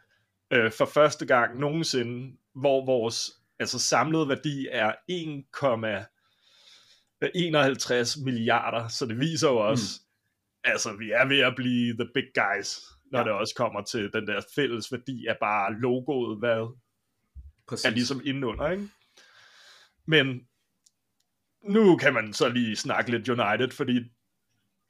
øh, 0.51 0.73
for 0.73 0.85
første 0.85 1.27
gang 1.27 1.59
nogensinde, 1.59 2.37
hvor 2.55 2.87
vores 2.87 3.31
altså 3.59 3.79
samlede 3.79 4.29
værdi 4.29 4.67
er 4.73 4.93
1,51 7.25 8.25
milliarder, 8.25 8.89
så 8.89 9.07
det 9.07 9.21
viser 9.21 9.49
jo 9.49 9.57
også, 9.57 10.01
mm. 10.01 10.71
altså 10.71 10.97
vi 10.97 11.11
er 11.11 11.29
ved 11.29 11.41
at 11.41 11.53
blive 11.57 11.95
the 11.95 12.09
big 12.15 12.29
guys, 12.35 12.81
når 13.13 13.19
ja. 13.19 13.25
det 13.25 13.33
også 13.33 13.55
kommer 13.57 13.83
til 13.83 14.11
den 14.13 14.27
der 14.27 14.41
fælles 14.55 14.93
værdi 14.93 15.27
af 15.27 15.37
bare 15.41 15.75
logoet, 15.81 16.39
hvad 16.39 16.77
Præcis. 17.69 17.85
er 17.85 17.91
ligesom 17.91 18.21
indenunder, 18.25 18.71
ikke? 18.71 18.89
Men 20.07 20.41
nu 21.69 21.97
kan 21.97 22.15
man 22.15 22.33
så 22.33 22.49
lige 22.49 22.77
snakke 22.77 23.11
lidt 23.11 23.29
United, 23.29 23.71
fordi 23.71 24.01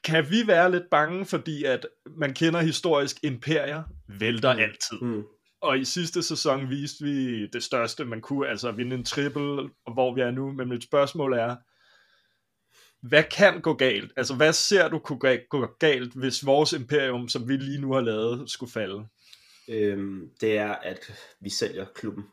kan 0.04 0.30
vi 0.30 0.46
være 0.46 0.70
lidt 0.70 0.90
bange, 0.90 1.26
fordi 1.26 1.64
at 1.64 1.86
man 2.16 2.34
kender 2.34 2.60
historisk 2.60 3.16
imperier, 3.22 3.82
vælter 4.08 4.52
mm. 4.52 4.60
altid. 4.60 5.00
Mm. 5.00 5.22
Og 5.60 5.78
i 5.78 5.84
sidste 5.84 6.22
sæson 6.22 6.70
viste 6.70 7.04
vi 7.04 7.46
det 7.46 7.62
største, 7.62 8.04
man 8.04 8.20
kunne, 8.20 8.48
altså 8.48 8.72
vinde 8.72 8.96
en 8.96 9.04
triple, 9.04 9.70
hvor 9.92 10.14
vi 10.14 10.20
er 10.20 10.30
nu. 10.30 10.52
Men 10.52 10.68
mit 10.68 10.84
spørgsmål 10.84 11.32
er, 11.32 11.56
hvad 13.08 13.24
kan 13.24 13.60
gå 13.60 13.74
galt? 13.74 14.12
Altså, 14.16 14.34
hvad 14.34 14.52
ser 14.52 14.88
du 14.88 14.98
kunne 14.98 15.38
gå 15.50 15.66
galt, 15.78 16.12
hvis 16.14 16.46
vores 16.46 16.72
imperium, 16.72 17.28
som 17.28 17.48
vi 17.48 17.56
lige 17.56 17.80
nu 17.80 17.92
har 17.92 18.00
lavet, 18.00 18.50
skulle 18.50 18.72
falde? 18.72 19.06
Øhm, 19.68 20.30
det 20.40 20.58
er, 20.58 20.72
at 20.72 21.12
vi 21.40 21.50
sælger 21.50 21.86
klubben 21.94 22.24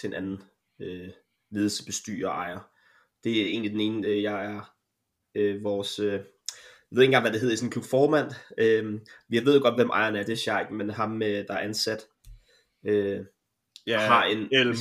til 0.00 0.06
en 0.06 0.14
anden 0.14 0.42
øh, 0.80 1.08
ledelse, 1.50 1.84
bestyrer 1.84 2.28
og 2.28 2.34
ejer. 2.34 2.60
Det 3.24 3.40
er 3.40 3.46
egentlig 3.46 3.72
den 3.72 3.80
ene, 3.80 4.06
øh, 4.06 4.22
jeg 4.22 4.44
er 4.44 4.74
øh, 5.34 5.64
vores... 5.64 5.98
Øh, 5.98 6.12
jeg 6.12 6.96
ved 6.96 7.02
ikke 7.02 7.08
engang, 7.08 7.24
hvad 7.24 7.32
det 7.32 7.40
hedder 7.40 7.54
i 7.54 7.56
sådan 7.56 7.66
en 7.66 7.72
klub 7.72 7.84
formand. 7.84 8.30
Øh, 8.58 9.00
vi 9.28 9.44
ved 9.44 9.54
jo 9.56 9.62
godt, 9.62 9.74
hvem 9.74 9.90
ejeren 9.90 10.16
er, 10.16 10.22
det 10.22 10.32
er 10.32 10.36
Sheik, 10.36 10.70
men 10.70 10.90
ham, 10.90 11.22
øh, 11.22 11.46
der 11.48 11.54
er 11.54 11.58
ansat, 11.58 12.06
øh, 12.86 13.20
ja, 13.86 13.98
har 13.98 14.24
en... 14.24 14.48
El, 14.52 14.76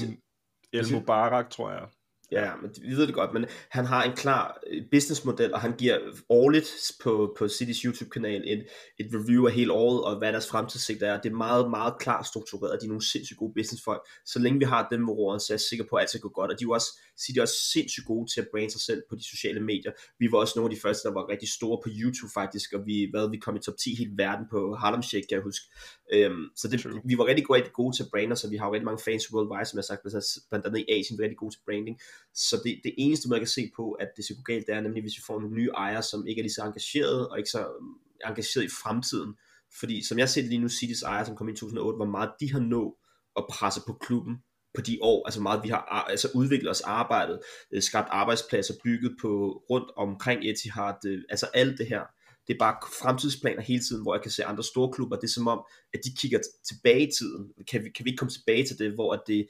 El 0.73 0.93
Mubarak, 0.93 1.49
tror 1.49 1.71
jeg. 1.71 1.87
Ja, 2.31 2.51
men 2.61 2.71
vi 2.81 2.95
ved 2.95 3.07
det 3.07 3.15
godt, 3.15 3.33
men 3.33 3.45
han 3.69 3.85
har 3.85 4.03
en 4.03 4.15
klar 4.15 4.59
øh, 4.67 4.83
businessmodel, 4.91 5.53
og 5.53 5.61
han 5.61 5.73
giver 5.77 5.97
årligt 6.29 6.91
på, 7.03 7.35
på 7.37 7.47
Citys 7.47 7.81
YouTube-kanal 7.81 8.43
et, 8.45 8.65
et 8.99 9.09
review 9.13 9.47
af 9.47 9.53
hele 9.53 9.71
året, 9.71 10.03
og 10.03 10.17
hvad 10.17 10.31
deres 10.31 10.47
fremtidssigt 10.47 11.03
er. 11.03 11.21
Det 11.21 11.31
er 11.31 11.35
meget, 11.35 11.69
meget 11.69 11.93
klart 11.99 12.27
struktureret, 12.27 12.81
de 12.81 12.85
er 12.85 12.87
nogle 12.87 13.05
sindssygt 13.11 13.37
gode 13.37 13.53
businessfolk. 13.53 14.01
Så 14.25 14.39
længe 14.39 14.59
vi 14.59 14.65
har 14.65 14.87
dem 14.91 15.07
ved 15.07 15.13
roret, 15.13 15.41
så 15.41 15.53
er 15.53 15.55
jeg 15.55 15.61
sikker 15.61 15.85
på, 15.89 15.95
at 15.95 16.01
alt 16.01 16.09
skal 16.09 16.21
gå 16.21 16.29
godt. 16.29 16.51
Og 16.51 16.59
de 16.59 16.63
er 16.63 16.73
også, 16.73 16.99
City 17.21 17.37
er 17.37 17.41
også 17.41 17.59
sindssygt 17.73 18.05
gode 18.05 18.33
til 18.33 18.41
at 18.41 18.47
brande 18.51 18.71
sig 18.71 18.81
selv 18.81 19.01
på 19.09 19.15
de 19.15 19.23
sociale 19.23 19.59
medier. 19.59 19.91
Vi 20.19 20.27
var 20.31 20.37
også 20.37 20.53
nogle 20.55 20.71
af 20.71 20.75
de 20.75 20.81
første, 20.81 21.07
der 21.07 21.13
var 21.13 21.29
rigtig 21.29 21.49
store 21.49 21.77
på 21.83 21.89
YouTube 21.99 22.33
faktisk, 22.33 22.73
og 22.73 22.81
vi, 22.85 23.07
hvad, 23.11 23.29
vi 23.29 23.37
kom 23.37 23.55
i 23.55 23.59
top 23.59 23.77
10 23.77 23.95
hele 23.95 24.13
verden 24.17 24.45
på 24.51 24.75
Harlem 24.75 25.03
Shake, 25.03 25.27
kan 25.29 25.35
jeg 25.35 25.43
huske. 25.43 25.65
Øhm, 26.13 26.45
så 26.55 26.67
det, 26.67 26.77
vi 27.09 27.17
var 27.17 27.25
rigtig, 27.25 27.49
rigtig 27.49 27.73
gode 27.73 27.95
til 27.95 28.03
at 28.03 28.09
brande 28.13 28.33
os, 28.33 28.43
og 28.43 28.51
vi 28.51 28.57
har 28.57 28.65
jo 28.67 28.73
rigtig 28.73 28.89
mange 28.89 29.03
fans 29.07 29.33
worldwide, 29.33 29.65
som 29.65 29.77
jeg 29.77 29.85
har 29.89 29.91
sagt, 29.91 30.01
blandt 30.49 30.65
andet 30.65 30.79
i 30.79 30.91
Asien, 30.93 31.17
vi 31.17 31.21
er 31.21 31.25
rigtig 31.25 31.43
gode 31.43 31.53
til 31.55 31.61
branding. 31.67 31.97
Så 32.33 32.61
det, 32.63 32.81
det 32.83 32.93
eneste, 32.97 33.29
man 33.29 33.39
kan 33.39 33.47
se 33.47 33.71
på, 33.75 33.91
at 33.91 34.07
det 34.17 34.25
skal 34.25 34.35
gå 34.35 34.41
galt, 34.41 34.67
det 34.67 34.75
er 34.75 34.81
nemlig, 34.81 35.03
hvis 35.03 35.17
vi 35.17 35.23
får 35.27 35.39
nogle 35.39 35.55
nye 35.55 35.69
ejere, 35.77 36.03
som 36.03 36.27
ikke 36.27 36.39
er 36.39 36.43
lige 36.43 36.53
så 36.53 36.63
engageret, 36.63 37.29
og 37.29 37.37
ikke 37.37 37.49
så 37.49 37.67
mm, 37.81 38.29
engageret 38.29 38.65
i 38.65 38.75
fremtiden. 38.83 39.35
Fordi 39.79 40.07
som 40.07 40.19
jeg 40.19 40.29
ser 40.29 40.41
det 40.41 40.49
lige 40.49 40.61
nu, 40.61 40.69
Citys 40.69 41.01
ejer, 41.01 41.23
som 41.23 41.35
kom 41.35 41.49
i 41.49 41.53
2008, 41.53 41.95
hvor 41.95 42.05
meget 42.05 42.31
de 42.39 42.51
har 42.51 42.59
nået 42.59 42.93
at 43.37 43.45
presse 43.49 43.81
på 43.87 43.93
klubben 43.93 44.37
på 44.73 44.81
de 44.81 44.97
år, 45.01 45.27
altså 45.27 45.41
meget 45.41 45.63
vi 45.63 45.69
har 45.69 46.05
altså 46.09 46.29
udviklet 46.35 46.71
os 46.71 46.81
arbejdet, 46.81 47.39
øh, 47.71 47.81
skabt 47.81 48.07
arbejdspladser, 48.11 48.73
bygget 48.83 49.15
på 49.21 49.63
rundt 49.69 49.91
omkring 49.97 50.45
Etihad, 50.45 51.05
øh, 51.05 51.21
altså 51.29 51.45
alt 51.53 51.77
det 51.77 51.87
her. 51.87 52.03
Det 52.47 52.53
er 52.53 52.57
bare 52.59 52.75
fremtidsplaner 53.01 53.61
hele 53.61 53.83
tiden, 53.83 54.01
hvor 54.01 54.15
jeg 54.15 54.21
kan 54.21 54.31
se 54.31 54.45
andre 54.45 54.63
store 54.63 54.91
klubber, 54.93 55.15
det 55.15 55.23
er 55.23 55.31
som 55.31 55.47
om, 55.47 55.61
at 55.93 55.99
de 56.05 56.15
kigger 56.19 56.39
tilbage 56.67 57.07
i 57.07 57.11
tiden. 57.19 57.53
Kan 57.71 57.83
vi, 57.83 57.89
kan 57.89 58.05
vi 58.05 58.09
ikke 58.09 58.17
komme 58.17 58.31
tilbage 58.31 58.65
til 58.67 58.79
det, 58.79 58.91
hvor 58.93 59.13
at 59.13 59.21
det, 59.27 59.47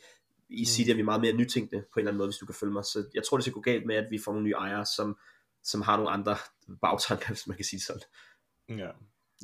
i 0.52 0.66
City 0.66 0.90
er 0.90 0.96
vi 0.96 1.02
meget 1.02 1.22
mere 1.22 1.34
nytænkende 1.34 1.82
på 1.82 2.00
en 2.00 2.02
eller 2.02 2.12
anden 2.12 2.18
måde, 2.18 2.28
hvis 2.28 2.38
du 2.38 2.46
kan 2.46 2.56
følge 2.56 2.74
mig. 2.74 2.84
Så 2.84 3.04
jeg 3.14 3.24
tror, 3.24 3.38
det 3.38 3.44
skal 3.44 3.54
gå 3.54 3.62
galt 3.62 3.86
med, 3.86 3.96
at 3.96 4.08
vi 4.12 4.20
får 4.26 4.32
nogle 4.32 4.46
nye 4.46 4.54
ejere, 4.58 4.86
som, 4.86 5.18
som 5.64 5.82
har 5.82 5.98
nogle 5.98 6.12
andre 6.12 6.36
bagtanker, 6.82 7.28
hvis 7.28 7.48
man 7.48 7.58
kan 7.58 7.66
sige 7.66 7.80
sådan. 7.80 8.02
Ja. 8.70 8.90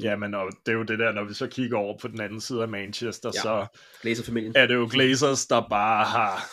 Ja, 0.01 0.15
men 0.15 0.33
og 0.33 0.49
det 0.65 0.71
er 0.71 0.75
jo 0.77 0.83
det 0.83 0.99
der, 0.99 1.11
når 1.11 1.23
vi 1.23 1.33
så 1.33 1.47
kigger 1.47 1.77
over 1.77 1.97
på 1.97 2.07
den 2.07 2.21
anden 2.21 2.41
side 2.41 2.61
af 2.61 2.67
Manchester, 2.67 3.31
ja. 3.35 3.41
så 3.41 3.67
er 4.55 4.67
det 4.67 4.75
jo 4.75 4.89
Glazers, 4.91 5.45
der 5.45 5.67
bare 5.69 6.05
har... 6.05 6.43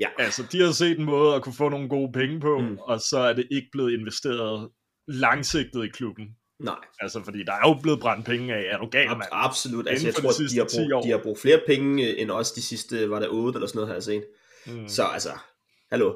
Ja. 0.00 0.08
Altså, 0.18 0.46
de 0.52 0.60
har 0.60 0.72
set 0.72 0.98
en 0.98 1.04
måde 1.04 1.34
at 1.34 1.42
kunne 1.42 1.54
få 1.54 1.68
nogle 1.68 1.88
gode 1.88 2.12
penge 2.12 2.40
på, 2.40 2.58
mm. 2.58 2.78
og 2.78 3.00
så 3.00 3.18
er 3.18 3.32
det 3.32 3.48
ikke 3.50 3.68
blevet 3.72 3.92
investeret 3.92 4.70
langsigtet 5.08 5.84
i 5.84 5.88
klubben. 5.88 6.36
Nej. 6.64 6.84
Altså, 7.00 7.22
fordi 7.24 7.38
der 7.42 7.52
er 7.52 7.68
jo 7.68 7.80
blevet 7.82 8.00
brændt 8.00 8.26
penge 8.26 8.54
af, 8.54 8.74
er 8.74 8.78
du 8.78 8.86
gal, 8.86 9.08
mand? 9.08 9.28
Absolut, 9.32 9.88
altså 9.88 10.06
jeg 10.06 10.14
tror, 10.14 10.30
de, 10.30 10.48
de, 10.48 10.58
har 10.58 10.68
brugt, 10.74 11.04
de 11.04 11.10
har 11.10 11.20
brugt 11.22 11.40
flere 11.40 11.60
penge 11.66 12.08
øh, 12.08 12.20
end 12.22 12.30
os 12.30 12.52
de 12.52 12.62
sidste, 12.62 13.10
var 13.10 13.20
der 13.20 13.28
8 13.28 13.56
eller 13.56 13.66
sådan 13.66 13.76
noget, 13.76 13.88
har 13.88 13.94
jeg 13.94 14.02
set. 14.02 14.26
Mm. 14.66 14.88
Så 14.88 15.04
altså, 15.04 15.32
hallo. 15.90 16.14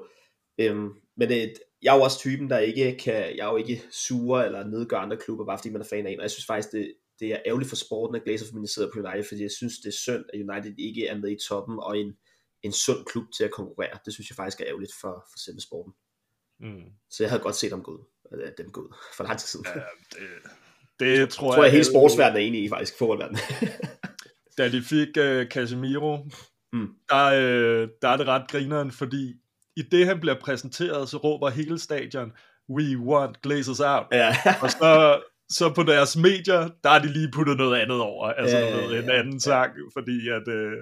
Øhm, 0.58 0.88
men 1.16 1.28
det, 1.28 1.54
jeg 1.82 1.92
er 1.92 1.96
jo 1.96 2.02
også 2.02 2.18
typen, 2.18 2.50
der 2.50 2.58
ikke 2.58 2.96
kan, 3.00 3.14
jeg 3.14 3.46
er 3.46 3.50
jo 3.50 3.56
ikke 3.56 3.82
sure 3.90 4.46
eller 4.46 4.66
nedgør 4.66 4.98
andre 4.98 5.16
klubber, 5.16 5.44
bare 5.44 5.58
fordi 5.58 5.70
man 5.70 5.80
er 5.80 5.86
fan 5.86 6.06
af 6.06 6.10
en, 6.10 6.18
og 6.18 6.22
jeg 6.22 6.30
synes 6.30 6.46
faktisk, 6.46 6.72
det, 6.72 6.94
det 7.20 7.28
er 7.32 7.38
ærgerligt 7.46 7.68
for 7.68 7.76
sporten, 7.76 8.16
at 8.16 8.24
Glazer 8.24 8.66
sidder 8.66 8.90
på 8.92 8.98
United, 8.98 9.24
fordi 9.28 9.42
jeg 9.42 9.50
synes, 9.50 9.78
det 9.78 9.88
er 9.88 9.98
synd, 10.06 10.24
at 10.32 10.40
United 10.48 10.74
ikke 10.78 11.06
er 11.06 11.18
med 11.18 11.30
i 11.30 11.38
toppen, 11.48 11.78
og 11.78 11.98
en, 11.98 12.12
en 12.62 12.72
sund 12.72 13.06
klub 13.06 13.24
til 13.36 13.44
at 13.44 13.50
konkurrere. 13.50 13.98
Det 14.04 14.14
synes 14.14 14.30
jeg 14.30 14.36
faktisk 14.36 14.60
er 14.60 14.66
ærgerligt 14.66 14.92
for, 15.00 15.24
for 15.30 15.38
selve 15.38 15.60
sporten. 15.60 15.92
Mm. 16.60 16.84
Så 17.10 17.22
jeg 17.22 17.30
havde 17.30 17.42
godt 17.42 17.56
set 17.56 17.70
dem 17.70 17.82
gå 17.82 17.92
ud 17.92 18.04
øh, 18.32 18.50
dem 18.58 18.70
gå 18.70 18.80
ud 18.80 18.94
for 19.16 19.24
lang 19.24 19.38
tid 19.38 19.46
siden. 19.46 19.66
Ja, 19.74 19.80
det, 21.00 21.18
det 21.18 21.30
tror, 21.30 21.52
tror 21.52 21.54
jeg, 21.54 21.64
jeg 21.64 21.72
hele 21.72 21.84
sportsverdenen 21.84 22.42
er 22.42 22.46
enig 22.46 22.64
i 22.64 22.68
faktisk, 22.68 22.98
fodboldverdenen. 22.98 23.40
da 24.58 24.68
de 24.68 24.82
fik 24.82 25.08
uh, 25.18 25.46
Casemiro, 25.46 26.26
mm. 26.72 26.88
der, 27.08 27.26
uh, 27.26 27.88
der 28.02 28.08
er 28.08 28.16
det 28.16 28.26
ret 28.26 28.50
grineren, 28.50 28.92
fordi 28.92 29.34
i 29.76 29.82
det 29.82 30.06
han 30.06 30.20
bliver 30.20 30.40
præsenteret, 30.40 31.08
så 31.08 31.16
råber 31.16 31.50
hele 31.50 31.78
stadion, 31.78 32.32
we 32.70 32.98
want 32.98 33.42
Glazers 33.42 33.80
out. 33.80 34.06
Ja. 34.12 34.36
og 34.62 34.70
så, 34.70 35.22
så 35.50 35.72
på 35.74 35.82
deres 35.82 36.16
medier, 36.16 36.68
der 36.84 36.90
er 36.90 36.98
de 36.98 37.12
lige 37.12 37.30
puttet 37.34 37.56
noget 37.56 37.80
andet 37.80 38.00
over, 38.00 38.26
altså 38.28 38.58
ja, 38.58 38.70
noget, 38.70 38.94
ja, 38.94 39.02
en 39.02 39.10
anden 39.10 39.32
ja. 39.32 39.38
sang, 39.38 39.72
fordi 39.92 40.28
at, 40.28 40.48
uh, 40.48 40.72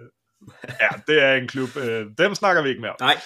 ja, 0.81 0.89
det 1.07 1.23
er 1.23 1.35
en 1.35 1.49
klub, 1.49 1.77
uh, 1.77 1.83
dem 2.19 2.35
snakker 2.35 2.63
vi 2.63 2.69
ikke 2.69 2.81
mere 2.81 2.91
om. 2.91 2.97
Nej. 3.01 3.17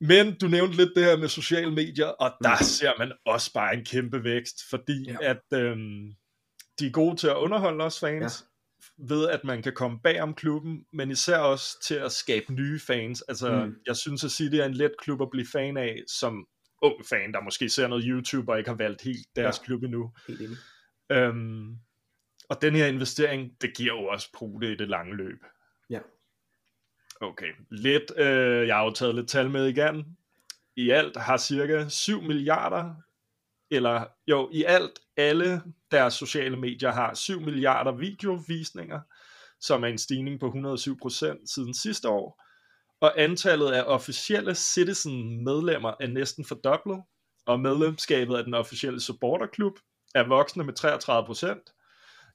Men 0.00 0.38
du 0.38 0.48
nævnte 0.48 0.76
lidt 0.76 0.90
det 0.96 1.04
her 1.04 1.16
med 1.16 1.28
sociale 1.28 1.70
medier, 1.70 2.06
og 2.06 2.32
der 2.42 2.56
mm. 2.60 2.64
ser 2.64 2.92
man 2.98 3.12
også 3.26 3.52
bare 3.52 3.74
en 3.74 3.84
kæmpe 3.84 4.24
vækst, 4.24 4.56
fordi 4.70 5.10
ja. 5.10 5.16
at 5.20 5.60
øhm, 5.60 6.14
de 6.78 6.86
er 6.86 6.90
gode 6.90 7.16
til 7.16 7.26
at 7.26 7.36
underholde 7.36 7.84
os 7.84 8.00
fans, 8.00 8.44
ja. 8.98 9.04
ved 9.14 9.28
at 9.28 9.44
man 9.44 9.62
kan 9.62 9.72
komme 9.74 9.98
bag 10.04 10.20
om 10.20 10.34
klubben, 10.34 10.84
men 10.92 11.10
især 11.10 11.38
også 11.38 11.82
til 11.82 11.94
at 11.94 12.12
skabe 12.12 12.52
nye 12.52 12.80
fans. 12.80 13.22
Altså, 13.22 13.64
mm. 13.64 13.74
jeg 13.86 13.96
synes 13.96 14.24
at 14.24 14.30
sige, 14.30 14.50
det 14.50 14.60
er 14.60 14.66
en 14.66 14.74
let 14.74 14.92
klub 14.98 15.22
at 15.22 15.30
blive 15.30 15.46
fan 15.52 15.76
af, 15.76 15.96
som 16.06 16.46
ung 16.82 17.06
fan, 17.08 17.32
der 17.32 17.40
måske 17.40 17.68
ser 17.68 17.88
noget 17.88 18.04
YouTube 18.06 18.52
og 18.52 18.58
ikke 18.58 18.70
har 18.70 18.76
valgt 18.76 19.02
helt 19.02 19.26
deres 19.36 19.58
ja. 19.58 19.64
klub 19.64 19.82
endnu. 19.82 20.12
Helt 20.28 20.40
enig. 20.40 20.56
Øhm, 21.12 21.76
og 22.48 22.62
den 22.62 22.74
her 22.74 22.86
investering, 22.86 23.50
det 23.60 23.76
giver 23.76 23.94
jo 23.94 24.04
også 24.04 24.32
prude 24.34 24.72
i 24.72 24.76
det 24.76 24.88
lange 24.88 25.16
løb. 25.16 25.38
Okay, 27.20 27.52
lidt, 27.70 28.12
øh, 28.16 28.66
jeg 28.66 28.76
har 28.76 28.84
jo 28.84 28.90
taget 28.90 29.14
lidt 29.14 29.28
tal 29.28 29.50
med 29.50 29.66
igen. 29.66 30.16
I 30.76 30.90
alt 30.90 31.16
har 31.16 31.36
cirka 31.36 31.88
7 31.88 32.22
milliarder, 32.22 32.94
eller 33.70 34.04
jo, 34.26 34.50
i 34.52 34.64
alt 34.64 34.98
alle 35.16 35.62
deres 35.90 36.14
sociale 36.14 36.56
medier 36.56 36.92
har 36.92 37.14
7 37.14 37.40
milliarder 37.40 37.92
videovisninger, 37.92 39.00
som 39.60 39.84
er 39.84 39.88
en 39.88 39.98
stigning 39.98 40.40
på 40.40 40.46
107% 40.46 41.54
siden 41.54 41.74
sidste 41.74 42.08
år. 42.08 42.44
Og 43.00 43.20
antallet 43.20 43.72
af 43.72 43.82
officielle 43.86 44.54
Citizen-medlemmer 44.54 45.94
er 46.00 46.06
næsten 46.06 46.44
fordoblet, 46.44 47.02
og 47.46 47.60
medlemskabet 47.60 48.36
af 48.36 48.44
den 48.44 48.54
officielle 48.54 49.00
supporterklub 49.00 49.78
er 50.14 50.28
voksende 50.28 50.64
med 50.64 50.74
33%. 51.54 51.74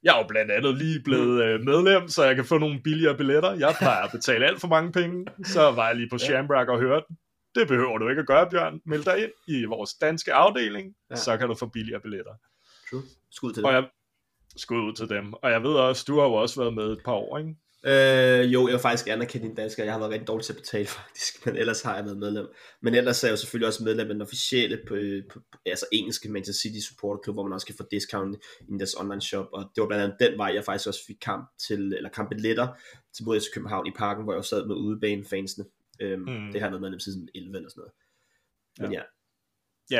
Jeg 0.04 0.14
er 0.14 0.18
jo 0.22 0.26
blandt 0.28 0.50
andet 0.50 0.74
lige 0.78 1.00
blevet 1.04 1.44
øh, 1.44 1.60
medlem, 1.60 2.08
så 2.08 2.24
jeg 2.24 2.36
kan 2.36 2.44
få 2.44 2.58
nogle 2.58 2.80
billigere 2.84 3.16
billetter. 3.16 3.52
Jeg 3.52 3.74
plejer 3.78 4.02
at 4.04 4.10
betale 4.12 4.46
alt 4.46 4.60
for 4.60 4.68
mange 4.68 4.92
penge. 4.92 5.26
Så 5.44 5.70
var 5.70 5.86
jeg 5.86 5.96
lige 5.96 6.08
på 6.12 6.18
Shamrock 6.18 6.68
og 6.68 6.78
hørte 6.80 7.04
den. 7.08 7.16
Det 7.54 7.68
behøver 7.68 7.98
du 7.98 8.08
ikke 8.08 8.20
at 8.20 8.26
gøre, 8.26 8.50
Bjørn. 8.50 8.80
Meld 8.86 9.04
dig 9.04 9.18
ind 9.22 9.30
i 9.48 9.64
vores 9.64 9.94
danske 9.94 10.32
afdeling, 10.34 10.94
Ja. 11.10 11.16
så 11.16 11.36
kan 11.36 11.48
du 11.48 11.54
få 11.54 11.66
billigere 11.66 12.00
billetter. 12.00 12.32
True. 12.90 13.02
Skud 13.30 13.52
til 13.52 13.64
Og 13.64 13.72
det. 13.72 13.76
jeg 13.78 13.84
skud 14.56 14.78
ud 14.78 14.92
til 14.92 15.08
dem. 15.08 15.32
Og 15.32 15.50
jeg 15.50 15.62
ved 15.62 15.70
også, 15.74 16.04
du 16.08 16.18
har 16.18 16.26
jo 16.26 16.32
også 16.32 16.60
været 16.60 16.74
med 16.74 16.84
et 16.92 17.00
par 17.04 17.12
år, 17.12 17.38
ikke? 17.38 17.54
Øh, 17.86 18.52
jo, 18.52 18.66
jeg 18.66 18.72
vil 18.72 18.80
faktisk 18.80 19.08
anerkende 19.08 19.46
din 19.46 19.54
dansker. 19.54 19.84
Jeg 19.84 19.92
har 19.92 19.98
været 19.98 20.12
rigtig 20.12 20.28
dårlig 20.28 20.44
til 20.44 20.52
at 20.52 20.56
betale, 20.56 20.86
faktisk. 21.00 21.46
Men 21.46 21.56
ellers 21.56 21.82
har 21.82 21.96
jeg 21.96 22.04
været 22.04 22.18
medlem. 22.18 22.46
Men 22.82 22.94
ellers 22.94 23.24
er 23.24 23.28
jeg 23.28 23.32
jo 23.32 23.36
selvfølgelig 23.36 23.66
også 23.66 23.84
medlem 23.84 24.08
af 24.08 24.14
den 24.14 24.22
officielle, 24.22 24.80
på, 24.88 24.94
på, 25.32 25.40
altså 25.66 25.86
engelske 25.92 26.28
Manchester 26.28 26.60
City 26.60 26.86
Supporter 26.88 27.22
Club, 27.24 27.36
hvor 27.36 27.42
man 27.42 27.52
også 27.52 27.66
kan 27.66 27.76
få 27.76 27.84
discount 27.90 28.36
i 28.60 28.78
deres 28.78 28.94
online 28.94 29.22
shop. 29.22 29.46
Og 29.52 29.70
det 29.74 29.80
var 29.80 29.86
blandt 29.86 30.04
andet 30.04 30.16
den 30.20 30.38
vej, 30.38 30.52
jeg 30.54 30.64
faktisk 30.64 30.88
også 30.88 31.06
fik 31.06 31.16
kamp 31.20 31.50
til, 31.68 31.92
eller 31.96 32.08
kampbilletter 32.08 32.68
til 33.14 33.24
mod 33.24 33.40
København 33.54 33.86
i 33.86 33.92
parken, 33.96 34.24
hvor 34.24 34.34
jeg 34.34 34.44
sad 34.44 34.66
med 34.66 34.76
udebanefansene. 34.76 35.64
Øhm, 36.00 36.20
mm. 36.20 36.52
Det 36.52 36.60
har 36.60 36.66
jeg 36.66 36.72
været 36.72 36.82
medlem 36.82 37.00
siden 37.00 37.28
11 37.34 37.56
eller 37.56 37.70
sådan 37.70 37.80
noget. 37.80 37.92
Men 38.80 38.92
ja, 38.92 38.98
Ja, 38.98 39.02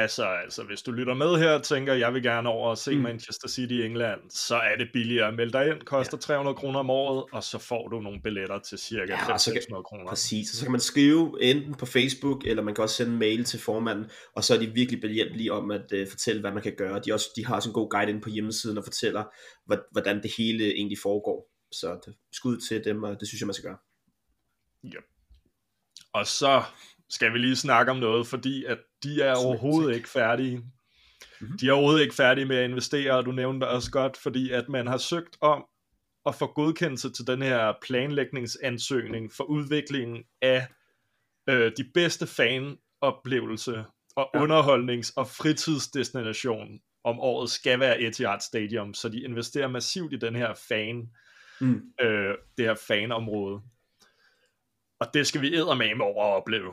så 0.08 0.24
altså, 0.24 0.62
hvis 0.64 0.82
du 0.82 0.92
lytter 0.92 1.14
med 1.14 1.38
her 1.38 1.50
og 1.50 1.62
tænker, 1.62 1.94
jeg 1.94 2.14
vil 2.14 2.22
gerne 2.22 2.48
over 2.48 2.70
og 2.70 2.78
se 2.78 2.94
mm. 2.96 3.02
Manchester 3.02 3.48
City 3.48 3.72
i 3.72 3.82
England, 3.82 4.20
så 4.30 4.56
er 4.56 4.76
det 4.76 4.88
billigere. 4.92 5.32
Meld 5.32 5.52
dig 5.52 5.66
ind, 5.68 5.80
koster 5.82 6.16
ja. 6.16 6.20
300 6.20 6.54
kroner 6.56 6.78
om 6.80 6.90
året, 6.90 7.24
og 7.32 7.42
så 7.44 7.58
får 7.58 7.88
du 7.88 8.00
nogle 8.00 8.20
billetter 8.22 8.58
til 8.58 8.78
cirka 8.78 9.12
Ja, 9.12 9.18
ja, 9.28 9.32
og 9.32 9.40
så 9.40 9.52
kan- 9.52 9.62
500 9.62 9.84
kroner. 9.84 10.06
Præcis, 10.08 10.50
og 10.50 10.56
så 10.56 10.64
kan 10.64 10.72
man 10.72 10.80
skrive 10.80 11.42
enten 11.42 11.74
på 11.74 11.86
Facebook, 11.86 12.46
eller 12.46 12.62
man 12.62 12.74
kan 12.74 12.82
også 12.82 12.96
sende 12.96 13.12
en 13.12 13.18
mail 13.18 13.44
til 13.44 13.60
formanden, 13.60 14.10
og 14.36 14.44
så 14.44 14.54
er 14.54 14.58
de 14.58 14.66
virkelig 14.66 15.00
behjælpelige 15.00 15.52
om 15.52 15.70
at 15.70 15.92
uh, 15.92 16.08
fortælle, 16.10 16.40
hvad 16.40 16.52
man 16.52 16.62
kan 16.62 16.74
gøre. 16.78 17.00
De, 17.06 17.12
også, 17.12 17.26
de 17.36 17.46
har 17.46 17.54
også 17.54 17.68
en 17.68 17.74
god 17.74 17.90
guide 17.90 18.10
inde 18.10 18.20
på 18.20 18.30
hjemmesiden 18.30 18.78
og 18.78 18.84
fortæller, 18.84 19.24
hvor- 19.66 19.92
hvordan 19.92 20.22
det 20.22 20.30
hele 20.38 20.74
egentlig 20.74 20.98
foregår. 21.02 21.50
Så 21.72 21.98
det, 22.06 22.14
skud 22.32 22.56
til 22.68 22.84
dem, 22.84 23.02
og 23.02 23.20
det 23.20 23.28
synes 23.28 23.40
jeg, 23.40 23.46
man 23.46 23.54
skal 23.54 23.68
gøre. 23.70 23.78
Og 26.12 26.26
så 26.26 26.62
skal 27.10 27.32
vi 27.32 27.38
lige 27.38 27.56
snakke 27.56 27.90
om 27.90 27.96
noget, 27.98 28.26
fordi 28.26 28.64
at 28.64 28.78
de 29.04 29.22
er 29.22 29.34
overhovedet 29.34 29.94
ikke 29.96 30.08
færdige. 30.08 30.62
Mhm. 31.40 31.58
De 31.58 31.68
er 31.68 31.72
overhovedet 31.72 32.02
ikke 32.02 32.14
færdige 32.14 32.44
med 32.44 32.56
at 32.56 32.70
investere, 32.70 33.12
og 33.12 33.24
du 33.26 33.32
nævnte 33.32 33.68
også 33.68 33.90
godt, 33.90 34.16
fordi 34.16 34.50
at 34.50 34.68
man 34.68 34.86
har 34.86 34.98
søgt 34.98 35.36
om 35.40 35.64
at 36.26 36.34
få 36.34 36.46
godkendelse 36.46 37.10
til 37.12 37.26
den 37.26 37.42
her 37.42 37.72
planlægningsansøgning 37.82 39.32
for 39.32 39.44
udviklingen 39.44 40.24
af 40.42 40.66
øh, 41.48 41.72
de 41.76 41.84
bedste 41.94 42.26
fanoplevelser 42.26 43.84
og 44.16 44.30
Ja. 44.34 44.38
underholdnings- 44.44 45.12
og 45.16 45.28
fritidsdestination 45.28 46.80
om 47.04 47.20
året 47.20 47.50
skal 47.50 47.80
være 47.80 48.00
Etihad 48.00 48.40
Stadium, 48.40 48.94
så 48.94 49.08
de 49.08 49.20
investerer 49.22 49.68
massivt 49.68 50.12
i 50.12 50.16
den 50.16 50.36
her 50.36 50.54
fan, 50.68 51.10
Mm. 51.60 51.82
øh, 52.00 52.34
det 52.58 52.64
her 52.64 52.74
fanområde. 52.74 53.60
Og 55.00 55.06
det 55.14 55.26
skal 55.26 55.40
vi 55.40 55.54
eddermame 55.56 56.04
over 56.04 56.24
at 56.24 56.36
opleve, 56.36 56.72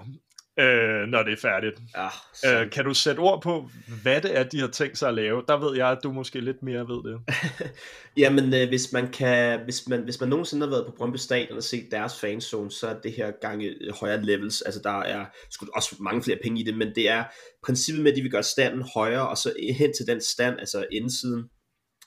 øh, 0.62 1.08
når 1.08 1.24
det 1.24 1.34
er 1.34 1.42
færdigt. 1.42 1.80
Ja, 1.98 2.08
Øh, 2.46 2.72
kan 2.72 2.86
du 2.86 2.94
sætte 2.94 3.20
ord 3.20 3.42
på, 3.42 3.70
hvad 4.04 4.22
det 4.22 4.38
er, 4.38 4.44
de 4.44 4.60
har 4.60 4.68
tænkt 4.68 4.98
sig 4.98 5.10
at 5.10 5.14
lave? 5.14 5.44
Der 5.48 5.58
ved 5.58 5.78
jeg, 5.78 5.90
at 5.90 5.98
du 6.04 6.12
måske 6.12 6.40
lidt 6.40 6.64
mere 6.64 6.88
ved 6.88 7.12
det. 7.12 7.20
Jamen, 8.24 8.54
øh, 8.54 8.68
hvis 8.68 8.94
man 8.94 9.12
kan, 9.12 9.60
hvis 9.64 9.88
man, 9.88 10.04
hvis 10.04 10.20
man 10.20 10.30
nogensinde 10.30 10.66
har 10.66 10.72
været 10.72 10.86
på 10.86 10.94
Brøndby 10.98 11.18
Stadion 11.18 11.58
og 11.58 11.64
set 11.64 11.88
deres 11.92 12.20
fanzone, 12.20 12.72
så 12.72 12.88
er 12.88 13.00
det 13.00 13.12
her 13.14 13.32
gange 13.42 13.66
øh, 13.66 13.94
højere 14.00 14.22
levels. 14.22 14.62
Altså, 14.62 14.82
der 14.84 15.00
er 15.00 15.26
sgu 15.50 15.66
også 15.76 15.96
mange 16.00 16.24
flere 16.24 16.40
penge 16.44 16.62
i 16.62 16.64
det, 16.64 16.78
men 16.78 16.96
det 16.96 17.10
er 17.10 17.24
princippet 17.66 18.04
med, 18.04 18.12
at 18.12 18.18
de 18.18 18.22
vil 18.22 18.32
gøre 18.32 18.44
standen 18.44 18.86
højere, 18.94 19.30
og 19.30 19.38
så 19.38 19.54
hen 19.78 19.94
til 19.94 20.08
den 20.08 20.22
stand, 20.22 20.60
altså 20.60 20.86
indsiden, 20.92 21.44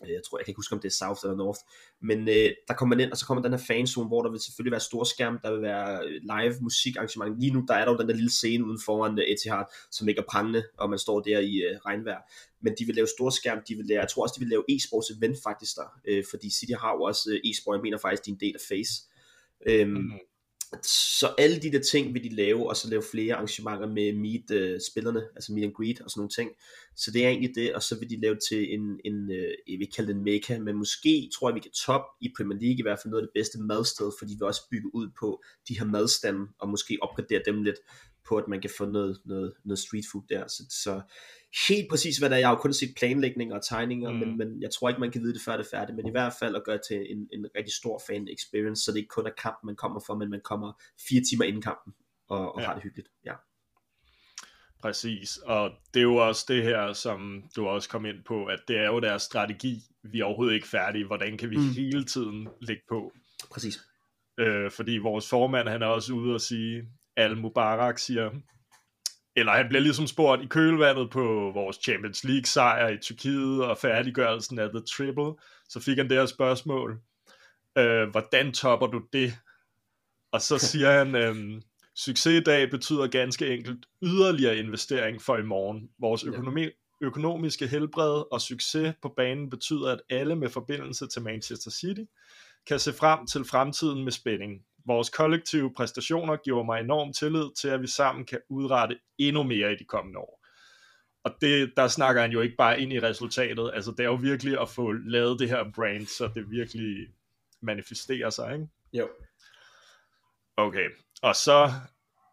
Øh, 0.05 0.12
jeg 0.12 0.23
tror, 0.25 0.38
jeg 0.38 0.45
kan 0.45 0.51
ikke 0.53 0.59
huske, 0.59 0.73
om 0.73 0.81
det 0.81 0.88
er 0.88 0.93
South 0.93 1.21
eller 1.25 1.37
North, 1.37 1.61
men 2.03 2.29
øh, 2.29 2.51
der 2.69 2.75
kommer 2.75 2.97
man 2.97 3.05
ind, 3.05 3.12
og 3.12 3.17
så 3.19 3.27
kommer 3.27 3.43
den 3.43 3.53
her 3.53 3.64
fanzone, 3.67 4.09
hvor 4.09 4.23
der 4.23 4.31
vil 4.31 4.40
selvfølgelig 4.40 4.71
være 4.71 4.81
storskærm, 4.81 5.38
der 5.43 5.51
vil 5.53 5.62
være 5.62 6.05
øh, 6.07 6.21
live 6.23 6.55
musikarrangement. 6.61 7.40
Lige 7.40 7.53
nu, 7.53 7.64
der 7.69 7.75
er 7.75 7.85
der 7.85 7.93
jo 7.93 7.99
den 7.99 8.09
der 8.09 8.14
lille 8.14 8.31
scene 8.31 8.64
uden 8.64 8.81
foran 8.85 9.19
øh, 9.19 9.25
Etihad, 9.25 9.64
som 9.90 10.09
ikke 10.09 10.19
er 10.19 10.29
prangende, 10.31 10.62
og 10.79 10.90
man 10.90 10.99
står 10.99 11.21
der 11.21 11.38
i 11.38 11.55
øh, 11.57 11.77
regnvejr. 11.87 12.21
Men 12.61 12.75
de 12.79 12.85
vil 12.85 12.95
lave 12.95 13.07
storskærm, 13.07 13.59
de 13.69 13.75
vil 13.75 13.87
lave, 13.87 14.01
jeg 14.01 14.09
tror 14.09 14.23
også, 14.23 14.35
de 14.38 14.40
vil 14.40 14.49
lave 14.49 14.64
e-sports 14.71 15.19
event 15.19 15.38
faktisk 15.43 15.77
der, 15.77 16.01
øh, 16.09 16.25
fordi 16.31 16.51
City 16.51 16.73
har 16.81 16.93
jo 16.93 17.03
også 17.03 17.31
øh, 17.33 17.51
e-sport, 17.51 17.77
jeg 17.77 17.83
mener 17.83 17.99
faktisk, 17.99 18.25
de 18.25 18.31
er 18.31 18.35
en 18.35 18.40
del 18.40 18.55
af 18.55 18.61
Face. 18.69 18.93
Øhm, 19.67 19.90
Mhm. 19.90 20.11
Så 20.83 21.35
alle 21.39 21.63
de 21.63 21.73
der 21.73 21.81
ting 21.81 22.15
vil 22.15 22.25
de 22.25 22.35
lave, 22.37 22.69
og 22.69 22.77
så 22.77 22.91
lave 22.91 23.03
flere 23.11 23.35
arrangementer 23.35 23.89
med 23.89 24.13
meet 24.13 24.51
øh, 24.51 24.81
spillerne, 24.91 25.23
altså 25.37 25.53
meet 25.53 25.65
and 25.65 25.75
greet 25.75 26.01
og 26.01 26.11
sådan 26.11 26.21
nogle 26.21 26.31
ting. 26.31 26.51
Så 26.97 27.11
det 27.11 27.25
er 27.25 27.29
egentlig 27.29 27.55
det, 27.55 27.75
og 27.75 27.83
så 27.83 27.99
vil 27.99 28.11
de 28.11 28.21
lave 28.21 28.37
til 28.49 28.75
en, 28.75 29.01
en 29.05 29.31
øh, 29.31 29.53
jeg 29.69 29.79
vil 29.79 29.83
ikke 29.83 29.97
kalde 29.97 30.09
det 30.09 30.17
en 30.17 30.25
meka, 30.25 30.59
men 30.59 30.77
måske 30.77 31.31
tror 31.35 31.49
jeg, 31.49 31.55
vi 31.55 31.61
kan 31.61 31.71
top 31.87 32.05
i 32.21 32.29
Premier 32.37 32.59
League 32.61 32.79
i 32.79 32.83
hvert 32.83 32.99
fald 33.03 33.11
noget 33.11 33.23
af 33.23 33.29
det 33.29 33.41
bedste 33.41 33.59
madsted, 33.59 34.13
fordi 34.19 34.33
vi 34.33 34.39
vil 34.39 34.47
også 34.47 34.69
bygge 34.71 34.95
ud 34.95 35.09
på 35.21 35.43
de 35.69 35.79
her 35.79 35.87
madstande, 35.87 36.47
og 36.59 36.69
måske 36.69 36.99
opgradere 37.03 37.43
dem 37.47 37.63
lidt 37.63 37.79
på, 38.29 38.37
at 38.37 38.49
man 38.49 38.61
kan 38.61 38.71
få 38.79 38.85
noget, 38.87 39.21
noget, 39.25 39.53
noget 39.65 39.79
street 39.79 40.05
food 40.13 40.23
der. 40.29 40.47
Så, 40.47 40.63
så 40.83 41.01
helt 41.69 41.87
præcis 41.91 42.19
hvad 42.19 42.31
der 42.31 42.37
er, 42.37 42.41
jeg 42.41 42.49
har 42.49 42.55
jo 42.55 42.61
kun 42.61 42.73
set 42.73 42.95
planlægninger 42.97 43.57
og 43.57 43.65
tegninger, 43.65 44.11
Mm. 44.13 44.17
men, 44.19 44.39
men 44.39 44.63
jeg 44.63 44.71
tror 44.71 44.89
ikke, 44.89 45.01
man 45.01 45.11
kan 45.11 45.23
vide 45.23 45.35
det 45.35 45.43
før 45.45 45.57
det 45.57 45.65
er 45.67 45.71
færdigt, 45.77 45.97
men 45.97 46.07
i 46.07 46.11
hvert 46.11 46.33
fald 46.41 46.57
at 46.57 46.65
gøre 46.65 46.79
til 46.89 46.97
en, 47.13 47.29
en 47.33 47.47
rigtig 47.57 47.75
stor 47.75 48.03
fan 48.07 48.29
experience, 48.29 48.83
så 48.85 48.91
det 48.93 48.99
ikke 48.99 49.09
kun 49.09 49.27
er 49.27 49.31
kampen, 49.43 49.67
man 49.67 49.77
kommer 49.77 50.01
for, 50.07 50.15
men 50.15 50.31
man 50.31 50.41
kommer 50.45 50.73
fire 51.09 51.23
timer 51.31 51.45
inden 51.45 51.63
kampen 51.63 51.93
og, 52.29 52.55
og 52.55 52.61
Ja. 52.61 52.67
har 52.67 52.75
det 52.75 52.83
hyggeligt. 52.83 53.09
Ja. 53.27 53.35
Præcis, 54.83 55.37
og 55.37 55.71
det 55.95 56.01
er 56.01 56.05
jo 56.05 56.17
også 56.17 56.45
det 56.49 56.63
her, 56.63 56.93
som 56.93 57.45
du 57.57 57.67
også 57.67 57.89
kom 57.89 58.05
ind 58.07 58.25
på, 58.27 58.45
at 58.45 58.59
det 58.69 58.77
er 58.79 58.87
jo 58.87 59.01
deres 59.01 59.23
strategi. 59.23 59.83
Vi 60.03 60.21
er 60.21 60.25
overhovedet 60.25 60.55
ikke 60.55 60.69
færdige. 60.69 61.07
Hvordan 61.07 61.39
kan 61.39 61.51
vi 61.51 61.57
mm. 61.57 61.69
Hele 61.77 62.05
tiden 62.05 62.49
lægge 62.61 62.83
på? 62.89 63.13
Præcis. 63.51 63.79
Øh, 64.39 64.71
fordi 64.71 64.99
vores 64.99 65.29
formand, 65.29 65.69
han 65.69 65.83
er 65.83 65.87
også 65.87 66.13
ude 66.13 66.35
og 66.35 66.41
sige, 66.41 66.83
Al 67.16 67.37
Mubarak 67.37 67.98
siger, 67.98 68.31
eller 69.37 69.53
han 69.53 69.68
bliver 69.68 69.83
ligesom 69.83 70.07
spurgt 70.07 70.42
i 70.42 70.46
kølvandet 70.46 71.11
på 71.11 71.50
vores 71.55 71.77
Champions 71.77 72.24
League 72.24 72.46
sejr 72.46 72.88
i 72.88 72.98
Tyrkiet 72.98 73.64
og 73.64 73.79
færdiggørelsen 73.79 74.59
af 74.59 74.70
The 74.70 74.81
Triple, 74.81 75.35
så 75.68 75.81
fik 75.81 75.96
han 75.96 76.09
det 76.09 76.16
her 76.16 76.27
spørgsmål, 76.27 77.00
øh, 77.79 78.09
hvordan 78.09 78.53
topper 78.53 78.87
du 78.87 79.03
det? 79.12 79.38
Og 80.33 80.40
så 80.40 80.59
siger 80.68 80.90
han, 80.90 81.14
øh, 81.14 81.62
succes 81.94 82.40
i 82.40 82.44
dag 82.44 82.70
betyder 82.70 83.07
ganske 83.07 83.55
enkelt 83.55 83.87
yderligere 84.03 84.57
investering 84.57 85.22
for 85.22 85.37
i 85.37 85.42
morgen. 85.42 85.90
Vores 85.98 86.24
økonomi, 86.24 86.68
økonomiske 87.00 87.66
helbred 87.66 88.33
og 88.33 88.40
succes 88.40 88.94
på 89.03 89.09
banen 89.16 89.50
betyder, 89.50 89.92
at 89.92 90.00
alle 90.11 90.37
med 90.37 90.48
forbindelse 90.48 91.07
til 91.07 91.22
Manchester 91.22 91.70
City 91.70 92.03
kan 92.66 92.79
se 92.79 92.92
frem 92.92 93.27
til 93.27 93.44
fremtiden 93.44 94.05
med 94.05 94.12
spænding. 94.12 94.64
Vores 94.87 95.11
kollektive 95.11 95.75
præstationer 95.77 96.37
giver 96.37 96.62
mig 96.62 96.81
enorm 96.81 97.12
tillid 97.12 97.57
til, 97.61 97.68
at 97.68 97.83
vi 97.83 97.87
sammen 97.87 98.25
kan 98.25 98.38
udrette 98.51 98.99
endnu 99.18 99.42
mere 99.42 99.73
i 99.73 99.77
de 99.77 99.85
kommende 99.85 100.18
år. 100.18 100.40
Og 101.25 101.35
det, 101.40 101.73
der 101.77 101.88
snakker 101.88 102.23
han 102.23 102.33
jo 102.33 102.40
ikke 102.40 102.57
bare 102.57 102.81
ind 102.81 102.92
i 102.92 103.01
resultatet, 103.01 103.70
altså 103.75 103.90
det 103.90 104.01
er 104.01 104.05
jo 104.05 104.14
virkelig 104.14 104.61
at 104.61 104.68
få 104.68 104.92
lavet 104.92 105.40
det 105.40 105.49
her 105.49 105.64
brand, 105.75 106.07
så 106.07 106.31
det 106.35 106.51
virkelig 106.51 107.09
manifesterer 107.62 108.31
sig, 108.31 108.53
ikke? 108.53 108.66
Jo. 108.92 109.09
Okay, 110.57 110.88
og 111.23 111.37
så 111.37 111.73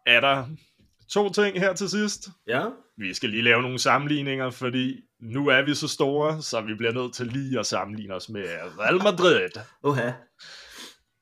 er 0.06 0.20
der 0.20 0.46
to 1.10 1.30
ting 1.30 1.60
her 1.60 1.72
til 1.72 1.90
sidst. 1.90 2.28
Ja. 2.46 2.64
Vi 2.96 3.14
skal 3.14 3.30
lige 3.30 3.42
lave 3.42 3.62
nogle 3.62 3.78
sammenligninger, 3.78 4.50
fordi 4.50 5.00
nu 5.20 5.48
er 5.48 5.62
vi 5.62 5.74
så 5.74 5.88
store, 5.88 6.42
så 6.42 6.60
vi 6.60 6.74
bliver 6.74 6.92
nødt 6.92 7.14
til 7.14 7.26
lige 7.26 7.58
at 7.58 7.66
sammenligne 7.66 8.14
os 8.14 8.28
med 8.28 8.44
Real 8.78 9.02
Madrid. 9.02 9.48
Oha. 9.82 10.10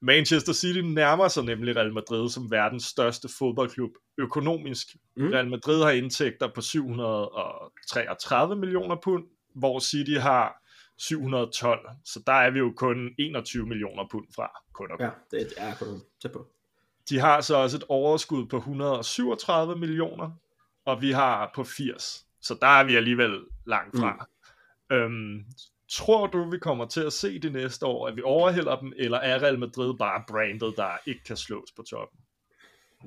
Manchester 0.03 0.53
City 0.53 0.79
nærmer 0.79 1.29
sig 1.29 1.45
nemlig 1.45 1.77
Real 1.77 1.93
Madrid 1.93 2.29
som 2.29 2.51
verdens 2.51 2.85
største 2.85 3.29
fodboldklub 3.39 3.91
økonomisk. 4.19 4.97
Mm. 5.17 5.29
Real 5.29 5.49
Madrid 5.49 5.83
har 5.83 5.91
indtægter 5.91 6.49
på 6.55 6.61
733 6.61 8.57
millioner 8.57 8.97
pund, 8.97 9.25
hvor 9.55 9.79
City 9.79 10.19
har 10.19 10.63
712. 10.99 11.89
Så 12.05 12.23
der 12.27 12.33
er 12.33 12.51
vi 12.51 12.59
jo 12.59 12.73
kun 12.77 13.15
21 13.19 13.67
millioner 13.67 14.09
pund 14.11 14.27
fra. 14.35 14.51
Kun. 14.73 14.89
Ja, 15.01 15.11
det 15.31 15.53
er 15.57 15.75
kun 15.75 16.01
tæt 16.23 16.33
på. 16.33 16.47
De 17.09 17.19
har 17.19 17.41
så 17.41 17.57
også 17.57 17.77
et 17.77 17.85
overskud 17.89 18.47
på 18.47 18.57
137 18.57 19.77
millioner, 19.77 20.31
og 20.85 21.03
vi 21.03 21.11
har 21.11 21.51
på 21.55 21.65
80. 21.65 22.27
Så 22.41 22.55
der 22.61 22.67
er 22.67 22.85
vi 22.85 22.97
alligevel 22.97 23.41
langt 23.67 23.99
fra. 23.99 24.27
Mm. 24.91 24.97
Øhm, 24.97 25.45
tror 25.93 26.27
du, 26.27 26.51
vi 26.51 26.59
kommer 26.59 26.87
til 26.87 27.01
at 27.01 27.13
se 27.13 27.39
det 27.39 27.53
næste 27.53 27.87
år, 27.87 28.09
at 28.09 28.17
vi 28.17 28.23
overhælder 28.25 28.81
dem, 28.81 28.93
eller 28.97 29.19
er 29.19 29.43
Real 29.43 29.59
Madrid 29.59 29.95
bare 29.99 30.23
brandet, 30.29 30.77
der 30.77 30.91
ikke 31.07 31.25
kan 31.25 31.37
slås 31.37 31.73
på 31.77 31.83
toppen? 31.83 32.21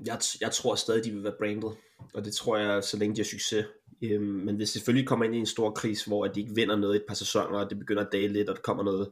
Jeg, 0.06 0.20
jeg 0.42 0.52
tror 0.52 0.76
stadig, 0.76 1.06
de 1.06 1.12
vil 1.12 1.24
være 1.24 1.36
brandet, 1.40 1.78
og 2.14 2.26
det 2.26 2.36
tror 2.36 2.58
jeg, 2.58 2.84
så 2.84 2.98
længe 2.98 3.16
de 3.16 3.22
har 3.22 3.26
succes. 3.26 3.66
Øhm, 4.04 4.24
men 4.24 4.56
hvis 4.56 4.70
det 4.70 4.74
selvfølgelig 4.74 5.08
kommer 5.08 5.26
ind 5.26 5.36
i 5.36 5.40
en 5.40 5.46
stor 5.46 5.72
kris, 5.72 6.04
hvor 6.04 6.26
at 6.26 6.36
de 6.36 6.40
ikke 6.40 6.56
vinder 6.56 6.76
noget 6.76 6.94
i 6.94 6.98
et 6.98 7.06
par 7.08 7.16
sæsoner, 7.16 7.60
og 7.60 7.70
det 7.70 7.80
begynder 7.80 8.06
at 8.06 8.12
dale 8.12 8.34
lidt, 8.34 8.50
og 8.50 8.56
der 8.56 8.62
kommer 8.62 8.84
noget, 8.84 9.12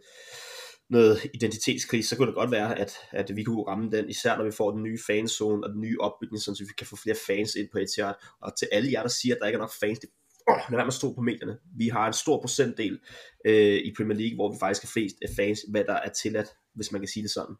noget 0.89 1.19
identitetskrise, 1.33 2.09
så 2.09 2.17
kunne 2.17 2.27
det 2.27 2.35
godt 2.35 2.51
være, 2.51 2.79
at, 2.79 2.93
at 3.11 3.35
vi 3.35 3.43
kunne 3.43 3.63
ramme 3.67 3.91
den, 3.91 4.09
især 4.09 4.37
når 4.37 4.45
vi 4.45 4.51
får 4.51 4.71
den 4.71 4.83
nye 4.83 4.99
fanzone 5.07 5.63
og 5.63 5.69
den 5.69 5.81
nye 5.81 5.97
opbygning, 5.99 6.41
så 6.41 6.55
vi 6.59 6.73
kan 6.77 6.87
få 6.87 6.95
flere 6.95 7.17
fans 7.27 7.55
ind 7.55 7.69
på 7.71 7.77
Etihad. 7.77 8.13
Og 8.41 8.57
til 8.57 8.67
alle 8.71 8.91
jer, 8.91 9.01
der 9.01 9.09
siger, 9.09 9.35
at 9.35 9.39
der 9.41 9.47
ikke 9.47 9.57
er 9.57 9.61
nok 9.61 9.73
fans, 9.79 9.99
det 9.99 10.09
åh, 10.49 10.57
lad 10.69 10.77
være 10.77 10.85
med 10.85 10.87
at 10.87 10.93
stå 10.93 11.13
på 11.13 11.21
medierne. 11.21 11.57
Vi 11.77 11.87
har 11.87 12.07
en 12.07 12.13
stor 12.13 12.41
procentdel 12.41 12.99
øh, 13.45 13.77
i 13.77 13.93
Premier 13.97 14.17
League, 14.17 14.35
hvor 14.35 14.51
vi 14.51 14.57
faktisk 14.59 14.83
har 14.83 14.89
flest 14.93 15.15
fans, 15.35 15.59
hvad 15.69 15.83
der 15.83 15.93
er 15.93 16.09
tilladt, 16.09 16.47
hvis 16.75 16.91
man 16.91 17.01
kan 17.01 17.07
sige 17.07 17.23
det 17.23 17.31
sådan, 17.31 17.55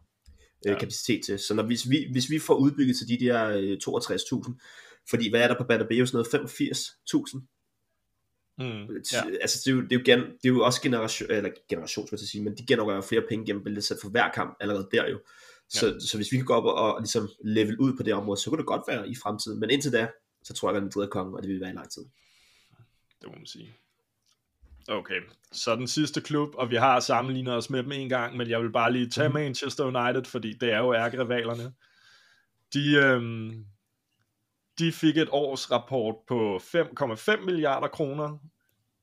øh, 0.66 0.72
Ja. 0.72 0.80
kapacitet 0.80 1.26
til. 1.26 1.40
Så 1.40 1.54
når, 1.54 1.64
hvis, 1.64 1.90
vi, 1.90 2.08
hvis 2.12 2.30
vi 2.30 2.40
får 2.40 2.56
udbygget 2.56 2.96
til 2.98 3.08
de 3.08 3.26
der 3.26 3.48
øh, 3.48 3.78
62.000, 3.88 5.08
fordi 5.10 5.30
hvad 5.30 5.42
er 5.42 5.48
der 5.48 5.58
på 5.58 5.64
Bernabeu, 5.64 6.06
sådan 6.06 6.26
noget 6.34 6.50
85.000? 6.50 7.42
Mm. 8.58 8.66
Ja. 9.14 9.22
Altså, 9.42 9.62
det 9.66 9.72
er, 9.72 9.76
jo, 9.76 9.82
det, 9.82 9.92
er 9.92 9.96
jo 9.96 10.02
gen, 10.06 10.20
det 10.20 10.50
er 10.50 10.50
jo 10.50 10.64
også 10.64 10.82
generation, 10.82 11.32
eller 11.32 11.50
generation, 11.70 12.08
skal 12.08 12.20
jeg 12.22 12.28
sige, 12.28 12.44
men 12.44 12.58
de 12.58 12.66
genererer 12.66 13.02
flere 13.02 13.22
penge 13.30 13.46
gennem 13.46 13.64
billedsæt 13.64 13.98
for 14.02 14.10
hver 14.10 14.32
kamp 14.32 14.58
allerede 14.60 14.88
der 14.92 15.10
jo. 15.10 15.20
Så, 15.70 15.88
ja. 15.88 16.00
så 16.00 16.18
hvis 16.18 16.32
vi 16.32 16.38
kan 16.38 16.46
gå 16.46 16.54
op 16.54 16.64
og, 16.64 16.74
og 16.74 17.02
ligesom 17.02 17.30
level 17.46 17.78
ud 17.80 17.98
på 17.98 18.04
det 18.04 18.14
område, 18.14 18.40
så 18.40 18.50
kunne 18.50 18.58
det 18.58 18.66
godt 18.66 18.82
være 18.88 19.10
i 19.10 19.16
fremtiden. 19.16 19.60
Men 19.60 19.70
indtil 19.70 19.92
da, 19.92 20.08
så 20.44 20.54
tror 20.54 20.70
jeg, 20.70 20.78
at 20.78 20.84
Madrid 20.84 21.04
er 21.04 21.10
kongen, 21.10 21.36
og 21.36 21.42
det 21.44 21.50
vil 21.50 21.62
være 21.62 21.70
i 21.70 21.74
lang 21.74 21.90
tid. 21.92 22.04
Det 23.22 23.30
må 23.30 23.36
man 23.36 23.46
sige. 23.46 23.76
Okay, 24.90 25.22
så 25.52 25.76
den 25.76 25.88
sidste 25.88 26.22
klub, 26.22 26.50
og 26.56 26.70
vi 26.70 26.76
har 26.76 27.00
sammenlignet 27.00 27.54
os 27.54 27.70
med 27.70 27.84
dem 27.84 27.92
en 27.92 28.10
gang, 28.10 28.38
men 28.38 28.50
jeg 28.50 28.62
vil 28.62 28.72
bare 28.72 28.92
lige 28.92 29.10
tage 29.10 29.30
Manchester 29.30 29.84
United, 29.84 30.26
fordi 30.26 30.54
det 30.54 30.74
er 30.74 30.78
jo 30.78 30.94
ærkerivalerne. 30.94 31.74
De, 32.74 32.96
øhm, 32.96 33.66
de 34.80 34.92
fik 34.92 35.18
et 35.18 35.30
års 35.32 35.72
rapport 35.72 36.16
på 36.28 36.60
5,5 36.60 37.46
milliarder 37.46 37.88
kroner, 37.88 38.38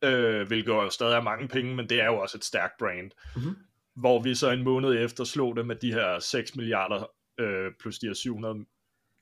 øh, 0.05 0.47
hvilket 0.47 0.73
jo 0.73 0.91
stadig 0.91 1.15
er 1.15 1.23
mange 1.23 1.49
penge, 1.49 1.75
men 1.75 1.89
det 1.89 2.01
er 2.01 2.07
jo 2.07 2.19
også 2.19 2.39
et 2.39 2.45
stærkt 2.45 2.79
brand. 2.79 3.11
Mhm. 3.37 3.57
Hvor 3.95 4.23
vi 4.23 4.35
så 4.35 4.51
en 4.51 4.65
måned 4.65 5.05
efter 5.05 5.25
slog 5.25 5.57
det 5.57 5.67
med 5.67 5.77
de 5.77 5.93
her 5.93 6.19
6 6.19 6.57
milliarder, 6.57 7.11
øh, 7.39 7.73
plus 7.81 7.99
de 7.99 8.07
her 8.07 8.15
700 8.15 8.65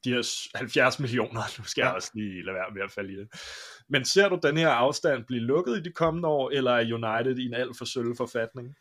de 0.05 0.11
her 0.11 0.49
70 0.55 0.99
millioner, 0.99 1.43
nu 1.59 1.65
skal 1.65 1.83
jeg 1.83 1.93
også 1.93 2.11
lige 2.15 2.45
lade 2.45 2.55
være 2.55 2.75
med 2.75 2.83
at 2.83 2.91
falde 2.91 3.13
i 3.13 3.17
det. 3.17 3.29
Men 3.89 4.05
ser 4.05 4.29
du 4.29 4.39
den 4.43 4.57
her 4.57 4.69
afstand 4.69 5.25
blive 5.25 5.43
lukket 5.43 5.77
i 5.77 5.83
de 5.83 5.93
kommende 5.93 6.29
år, 6.29 6.51
eller 6.51 6.71
er 6.71 6.95
United 6.95 7.39
i 7.39 7.47
en 7.47 7.55
alt 7.55 7.79
for 7.79 7.85
sølv 7.85 8.17
forfatning? 8.17 8.77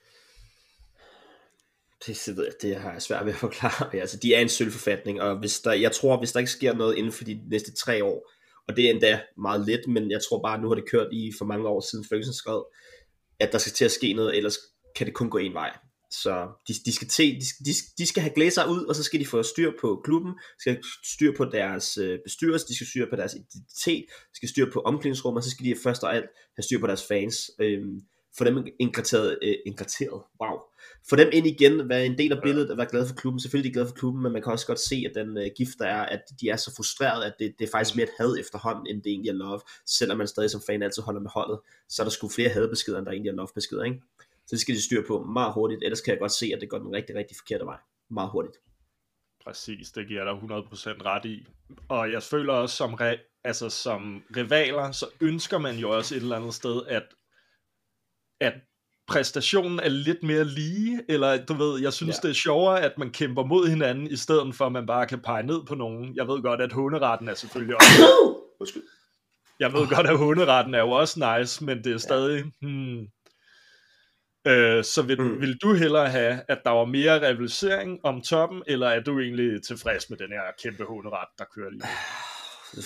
Det, 2.08 2.21
det, 2.25 2.38
ved 2.38 2.43
jeg, 2.43 2.54
det 2.62 2.75
har 2.75 2.91
jeg 2.91 3.01
svært 3.01 3.25
ved 3.25 3.34
at 3.34 3.39
forklare. 3.39 3.95
Altså, 4.01 4.17
de 4.17 4.36
er 4.36 4.39
en 4.39 4.49
sølvforfatning, 4.49 5.21
og 5.21 5.39
hvis 5.39 5.60
der, 5.60 5.73
jeg 5.73 5.91
tror, 5.91 6.17
hvis 6.17 6.32
der 6.32 6.39
ikke 6.39 6.51
sker 6.51 6.73
noget 6.73 6.97
inden 6.97 7.12
for 7.12 7.23
de 7.23 7.41
næste 7.49 7.73
tre 7.73 8.04
år, 8.04 8.32
og 8.67 8.75
det 8.75 8.86
er 8.86 8.89
endda 8.89 9.21
meget 9.38 9.67
let, 9.67 9.88
men 9.88 10.12
jeg 10.12 10.19
tror 10.30 10.41
bare, 10.41 10.62
nu 10.62 10.67
har 10.67 10.75
det 10.75 10.89
kørt 10.89 11.08
i 11.12 11.32
for 11.38 11.45
mange 11.45 11.67
år 11.67 11.82
siden 11.82 12.06
Ferguson 12.10 12.34
skrev, 12.34 12.67
at 13.39 13.51
der 13.51 13.58
skal 13.58 13.73
til 13.73 13.86
at 13.86 13.91
ske 13.91 14.13
noget, 14.13 14.38
ellers 14.38 14.58
kan 14.95 15.08
det 15.08 15.13
kun 15.13 15.30
gå 15.30 15.38
en 15.38 15.54
vej. 15.54 15.78
Så 16.21 16.47
de, 16.67 16.73
de, 16.86 16.91
skal 16.91 17.08
te, 17.08 17.23
de, 17.23 17.45
de, 17.65 17.73
skal- 17.73 17.93
de 17.97 18.06
skal 18.06 18.21
have 18.23 18.34
glæser 18.36 18.65
ud, 18.69 18.86
og 18.86 18.95
så 18.95 19.04
skal 19.04 19.19
de 19.19 19.25
få 19.25 19.43
styr 19.43 19.71
på 19.82 20.01
klubben, 20.04 20.34
skal 20.60 20.84
styr 21.04 21.32
på 21.38 21.45
deres 21.45 21.97
øh, 21.97 22.19
bestyrelse, 22.23 22.67
de 22.67 22.75
skal 22.75 22.88
styr 22.88 23.10
på 23.10 23.15
deres 23.15 23.34
identitet, 23.34 24.06
de 24.32 24.36
skal 24.36 24.49
styr 24.49 24.71
på 24.71 24.80
omklædningsrummet, 24.80 25.39
og 25.39 25.43
så 25.43 25.49
skal 25.49 25.65
de 25.65 25.75
først 25.84 26.04
og 26.04 26.15
alt 26.15 26.30
have 26.56 26.63
styr 26.63 26.80
på 26.80 26.88
deres 26.88 27.04
fans. 27.08 27.51
Øhm, 27.60 28.01
få 28.38 28.43
dem 28.43 28.67
indkvarteret, 28.80 29.38
øh, 29.41 29.56
indkvarteret, 29.65 30.21
wow. 30.41 30.58
Få 31.10 31.15
dem 31.15 31.30
ind 31.34 31.47
igen, 31.47 31.89
være 31.89 32.06
en 32.06 32.17
del 32.17 32.32
af 32.32 32.41
billedet, 32.43 32.71
og 32.71 32.78
være 32.78 32.88
glad 32.91 33.08
for 33.08 33.15
klubben. 33.15 33.39
Selvfølgelig 33.39 33.69
er 33.69 33.71
de 33.71 33.73
glade 33.73 33.88
for 33.88 33.95
klubben, 33.95 34.23
men 34.23 34.32
man 34.32 34.41
kan 34.43 34.51
også 34.51 34.67
godt 34.67 34.80
se, 34.80 35.06
at 35.10 35.12
den 35.15 35.38
øh, 35.38 35.47
gift 35.58 35.80
der 35.80 35.86
er, 35.86 36.04
at 36.06 36.21
de 36.41 36.49
er 36.49 36.56
så 36.56 36.73
frustreret, 36.78 37.23
at 37.23 37.34
det, 37.39 37.56
det 37.60 37.65
er 37.67 37.71
faktisk 37.71 37.95
mere 37.95 38.04
et 38.06 38.13
had 38.19 38.38
efterhånden, 38.39 38.88
end 38.88 39.04
det 39.04 39.10
egentlig 39.10 39.30
er 39.30 39.34
love. 39.34 39.60
Selvom 39.88 40.17
man 40.17 40.28
stadig 40.28 40.49
som 40.51 40.62
fan 40.67 40.84
altid 40.84 41.01
holder 41.04 41.21
med 41.21 41.30
holdet, 41.34 41.60
så 41.89 42.01
er 42.01 42.04
der 42.04 42.12
sgu 42.12 42.30
flere 42.30 42.49
hadbeskeder, 42.49 42.97
end 42.97 43.06
der 43.06 43.12
egentlig 43.12 43.30
er 43.30 43.36
love-beskeder, 43.36 43.84
ikke? 43.84 44.01
Så 44.47 44.49
det 44.51 44.60
skal 44.60 44.75
de 44.75 44.84
styr 44.84 45.08
på 45.08 45.23
meget 45.23 45.53
hurtigt, 45.53 45.84
ellers 45.84 46.01
kan 46.01 46.12
jeg 46.12 46.19
godt 46.19 46.31
se, 46.31 46.51
at 46.55 46.62
det 46.62 46.69
går 46.69 46.77
den 46.77 46.91
rigtig, 46.95 47.15
rigtig 47.15 47.38
forkerte 47.38 47.65
vej. 47.65 47.77
Meget 48.12 48.29
hurtigt. 48.29 48.55
Præcis, 49.45 49.91
det 49.91 50.08
giver 50.08 50.23
dig 50.23 50.34
100% 50.34 51.05
ret 51.05 51.25
i. 51.25 51.47
Og 51.89 52.12
jeg 52.12 52.23
føler 52.23 52.53
også, 52.53 52.75
som, 52.75 52.93
re- 52.93 53.39
altså, 53.43 53.69
som 53.69 54.23
rivaler, 54.38 54.91
så 54.91 55.05
ønsker 55.21 55.58
man 55.58 55.75
jo 55.75 55.89
også 55.97 56.15
et 56.15 56.21
eller 56.21 56.36
andet 56.36 56.53
sted, 56.53 56.81
at, 56.88 57.03
at 58.41 58.53
præstationen 59.08 59.79
er 59.79 59.89
lidt 59.89 60.23
mere 60.23 60.43
lige, 60.45 61.01
eller 61.10 61.45
du 61.45 61.53
ved, 61.53 61.81
jeg 61.81 61.93
synes, 61.93 62.15
Ja. 62.15 62.19
ja. 62.23 62.27
det 62.27 62.29
er 62.29 62.39
sjovere, 62.41 62.81
at 62.81 62.97
man 62.97 63.12
kæmper 63.12 63.43
mod 63.43 63.67
hinanden, 63.67 64.08
i 64.08 64.15
stedet 64.15 64.55
for, 64.55 64.65
at 64.65 64.71
man 64.71 64.86
bare 64.86 65.08
kan 65.08 65.19
pege 65.21 65.43
ned 65.43 65.65
på 65.67 65.75
nogen. 65.75 66.15
Jeg 66.15 66.27
ved 66.27 66.41
godt, 66.41 66.62
at 66.62 66.73
hunderetten 66.73 67.27
er 67.27 67.34
selvfølgelig 67.34 67.75
også... 67.75 68.01
Undskyld. 68.60 68.84
Jeg 69.60 69.73
ved 69.73 69.88
godt, 69.95 70.08
at 70.08 70.17
hunderetten 70.17 70.73
er 70.73 70.79
jo 70.79 70.91
også 70.91 71.38
nice, 71.39 71.63
men 71.65 71.84
det 71.84 71.93
er 71.93 71.97
stadig... 71.97 72.43
Hmm. 72.62 73.08
Øh, 74.47 74.84
så 74.84 75.01
vil, 75.01 75.21
Mm. 75.21 75.41
vil 75.41 75.58
du 75.58 75.73
hellere 75.73 76.10
have, 76.10 76.39
at 76.47 76.58
der 76.63 76.69
var 76.71 76.86
mere 76.86 77.29
rivalisering 77.29 77.99
om 78.03 78.21
toppen, 78.21 78.63
eller 78.67 78.88
er 78.88 78.99
du 78.99 79.19
egentlig 79.19 79.63
tilfreds 79.63 80.10
med 80.10 80.17
den 80.17 80.27
her 80.29 80.41
kæmpe 80.63 80.84
hunderet, 80.88 81.27
der 81.39 81.45
kører 81.55 81.69
lige? 81.69 81.79
nu? 81.79 82.81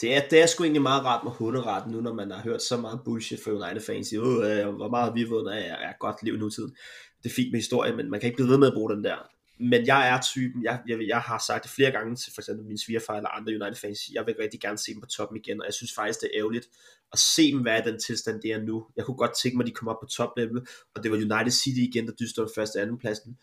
Det 0.00 0.16
er, 0.16 0.20
det 0.30 0.42
er 0.42 0.46
sgu 0.46 0.62
egentlig 0.64 0.82
meget 0.82 1.04
rart 1.04 1.24
med 1.24 1.32
hunderetten, 1.32 1.92
nu 1.92 2.00
når 2.00 2.14
man 2.14 2.30
har 2.30 2.42
hørt 2.42 2.62
så 2.62 2.76
meget 2.76 3.00
bullshit 3.04 3.40
fra 3.44 3.50
United-fans. 3.50 4.06
sige, 4.08 4.20
"Åh, 4.22 4.50
øh, 4.50 4.68
hvor 4.68 4.88
meget 4.88 5.04
har 5.04 5.12
vi 5.14 5.24
vundet 5.24 5.52
af, 5.52 5.76
er 5.88 5.92
godt 6.00 6.16
liv 6.22 6.34
i 6.34 6.38
nutiden. 6.38 6.76
Det 7.22 7.30
er 7.30 7.34
fint 7.34 7.52
med 7.52 7.58
historie, 7.60 7.96
men 7.96 8.10
man 8.10 8.20
kan 8.20 8.26
ikke 8.26 8.36
blive 8.36 8.48
ved 8.48 8.58
med 8.58 8.66
at 8.66 8.74
bruge 8.74 8.94
den 8.94 9.04
der. 9.04 9.16
Men 9.60 9.86
jeg 9.86 10.08
er 10.08 10.20
typen, 10.20 10.64
jeg, 10.64 10.80
jeg, 10.88 10.98
jeg 11.06 11.20
har 11.20 11.42
sagt 11.46 11.62
det 11.62 11.70
flere 11.70 11.90
gange 11.90 12.16
til 12.16 12.32
for 12.34 12.40
eksempel 12.40 12.66
min 12.66 12.78
svigerfar 12.78 13.16
eller 13.16 13.28
andre 13.28 13.52
United-fans, 13.52 14.10
jeg 14.12 14.26
vil 14.26 14.34
rigtig 14.40 14.60
gerne 14.60 14.78
se 14.78 14.92
dem 14.92 15.00
på 15.00 15.06
toppen 15.06 15.36
igen, 15.36 15.60
og 15.60 15.66
jeg 15.66 15.74
synes 15.74 15.92
faktisk, 15.94 16.20
det 16.20 16.30
er 16.34 16.38
ærgerligt 16.38 16.68
at 17.12 17.18
se 17.18 17.52
dem 17.52 17.64
være 17.64 17.78
i 17.78 17.90
den 17.90 18.00
tilstand, 18.00 18.42
det 18.42 18.52
er 18.52 18.60
nu. 18.60 18.86
Jeg 18.96 19.04
kunne 19.04 19.16
godt 19.16 19.36
tænke 19.42 19.56
mig, 19.56 19.64
at 19.64 19.68
de 19.68 19.74
kom 19.74 19.88
op 19.88 20.00
på 20.00 20.06
toplevel, 20.06 20.66
og 20.94 21.02
det 21.02 21.10
var 21.10 21.16
United 21.16 21.50
City 21.50 21.80
igen, 21.80 22.06
der 22.06 22.12
dyster 22.20 22.46
første 22.54 22.76
og 22.76 22.82
anden 22.82 22.98
pladsen. 22.98 23.38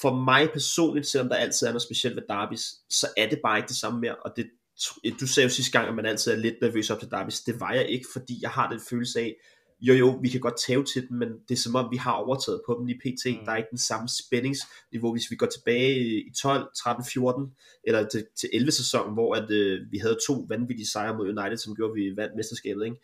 For 0.00 0.14
mig 0.14 0.50
personligt, 0.52 1.06
selvom 1.06 1.28
der 1.28 1.36
altid 1.36 1.66
er 1.66 1.70
noget 1.70 1.82
specielt 1.82 2.16
ved 2.16 2.22
derbys, 2.28 2.64
så 2.90 3.06
er 3.16 3.28
det 3.28 3.40
bare 3.42 3.58
ikke 3.58 3.68
det 3.68 3.76
samme 3.76 4.00
mere, 4.00 4.16
og 4.16 4.32
det 4.36 4.46
du 5.20 5.26
sagde 5.26 5.44
jo 5.44 5.54
sidste 5.54 5.72
gang, 5.72 5.88
at 5.88 5.94
man 5.94 6.06
altid 6.06 6.32
er 6.32 6.36
lidt 6.36 6.54
nervøs 6.62 6.90
op 6.90 7.00
til 7.00 7.10
derbys. 7.10 7.40
Det 7.40 7.60
var 7.60 7.72
jeg 7.72 7.88
ikke, 7.88 8.06
fordi 8.12 8.38
jeg 8.42 8.50
har 8.50 8.70
den 8.70 8.80
følelse 8.90 9.20
af, 9.20 9.36
jo 9.80 9.94
jo, 9.94 10.18
vi 10.22 10.28
kan 10.28 10.40
godt 10.40 10.54
tage 10.66 10.84
til 10.84 11.08
dem, 11.08 11.16
men 11.18 11.28
det 11.48 11.54
er 11.54 11.62
som 11.62 11.74
om, 11.74 11.90
vi 11.90 11.96
har 11.96 12.12
overtaget 12.12 12.60
på 12.66 12.76
dem 12.80 12.88
i 12.88 12.94
PT. 12.94 13.24
Mm. 13.26 13.44
Der 13.44 13.52
er 13.52 13.56
ikke 13.56 13.70
den 13.70 13.78
samme 13.78 14.08
spændingsniveau, 14.08 15.12
hvis 15.12 15.30
vi 15.30 15.36
går 15.36 15.46
tilbage 15.46 15.94
i 16.26 16.32
12, 16.42 16.68
13, 16.76 17.04
14, 17.04 17.54
eller 17.84 18.08
til, 18.08 18.26
til 18.40 18.48
11 18.52 18.72
sæsonen, 18.72 19.14
hvor 19.14 19.34
at, 19.34 19.50
øh, 19.50 19.80
vi 19.92 19.98
havde 19.98 20.18
to 20.28 20.46
vanvittige 20.48 20.86
sejre 20.88 21.16
mod 21.16 21.28
United, 21.38 21.56
som 21.56 21.76
gjorde, 21.76 21.90
at 21.90 21.96
vi 21.96 22.16
vandt 22.16 22.36
mesterskabet. 22.36 22.84
Ikke? 22.84 22.96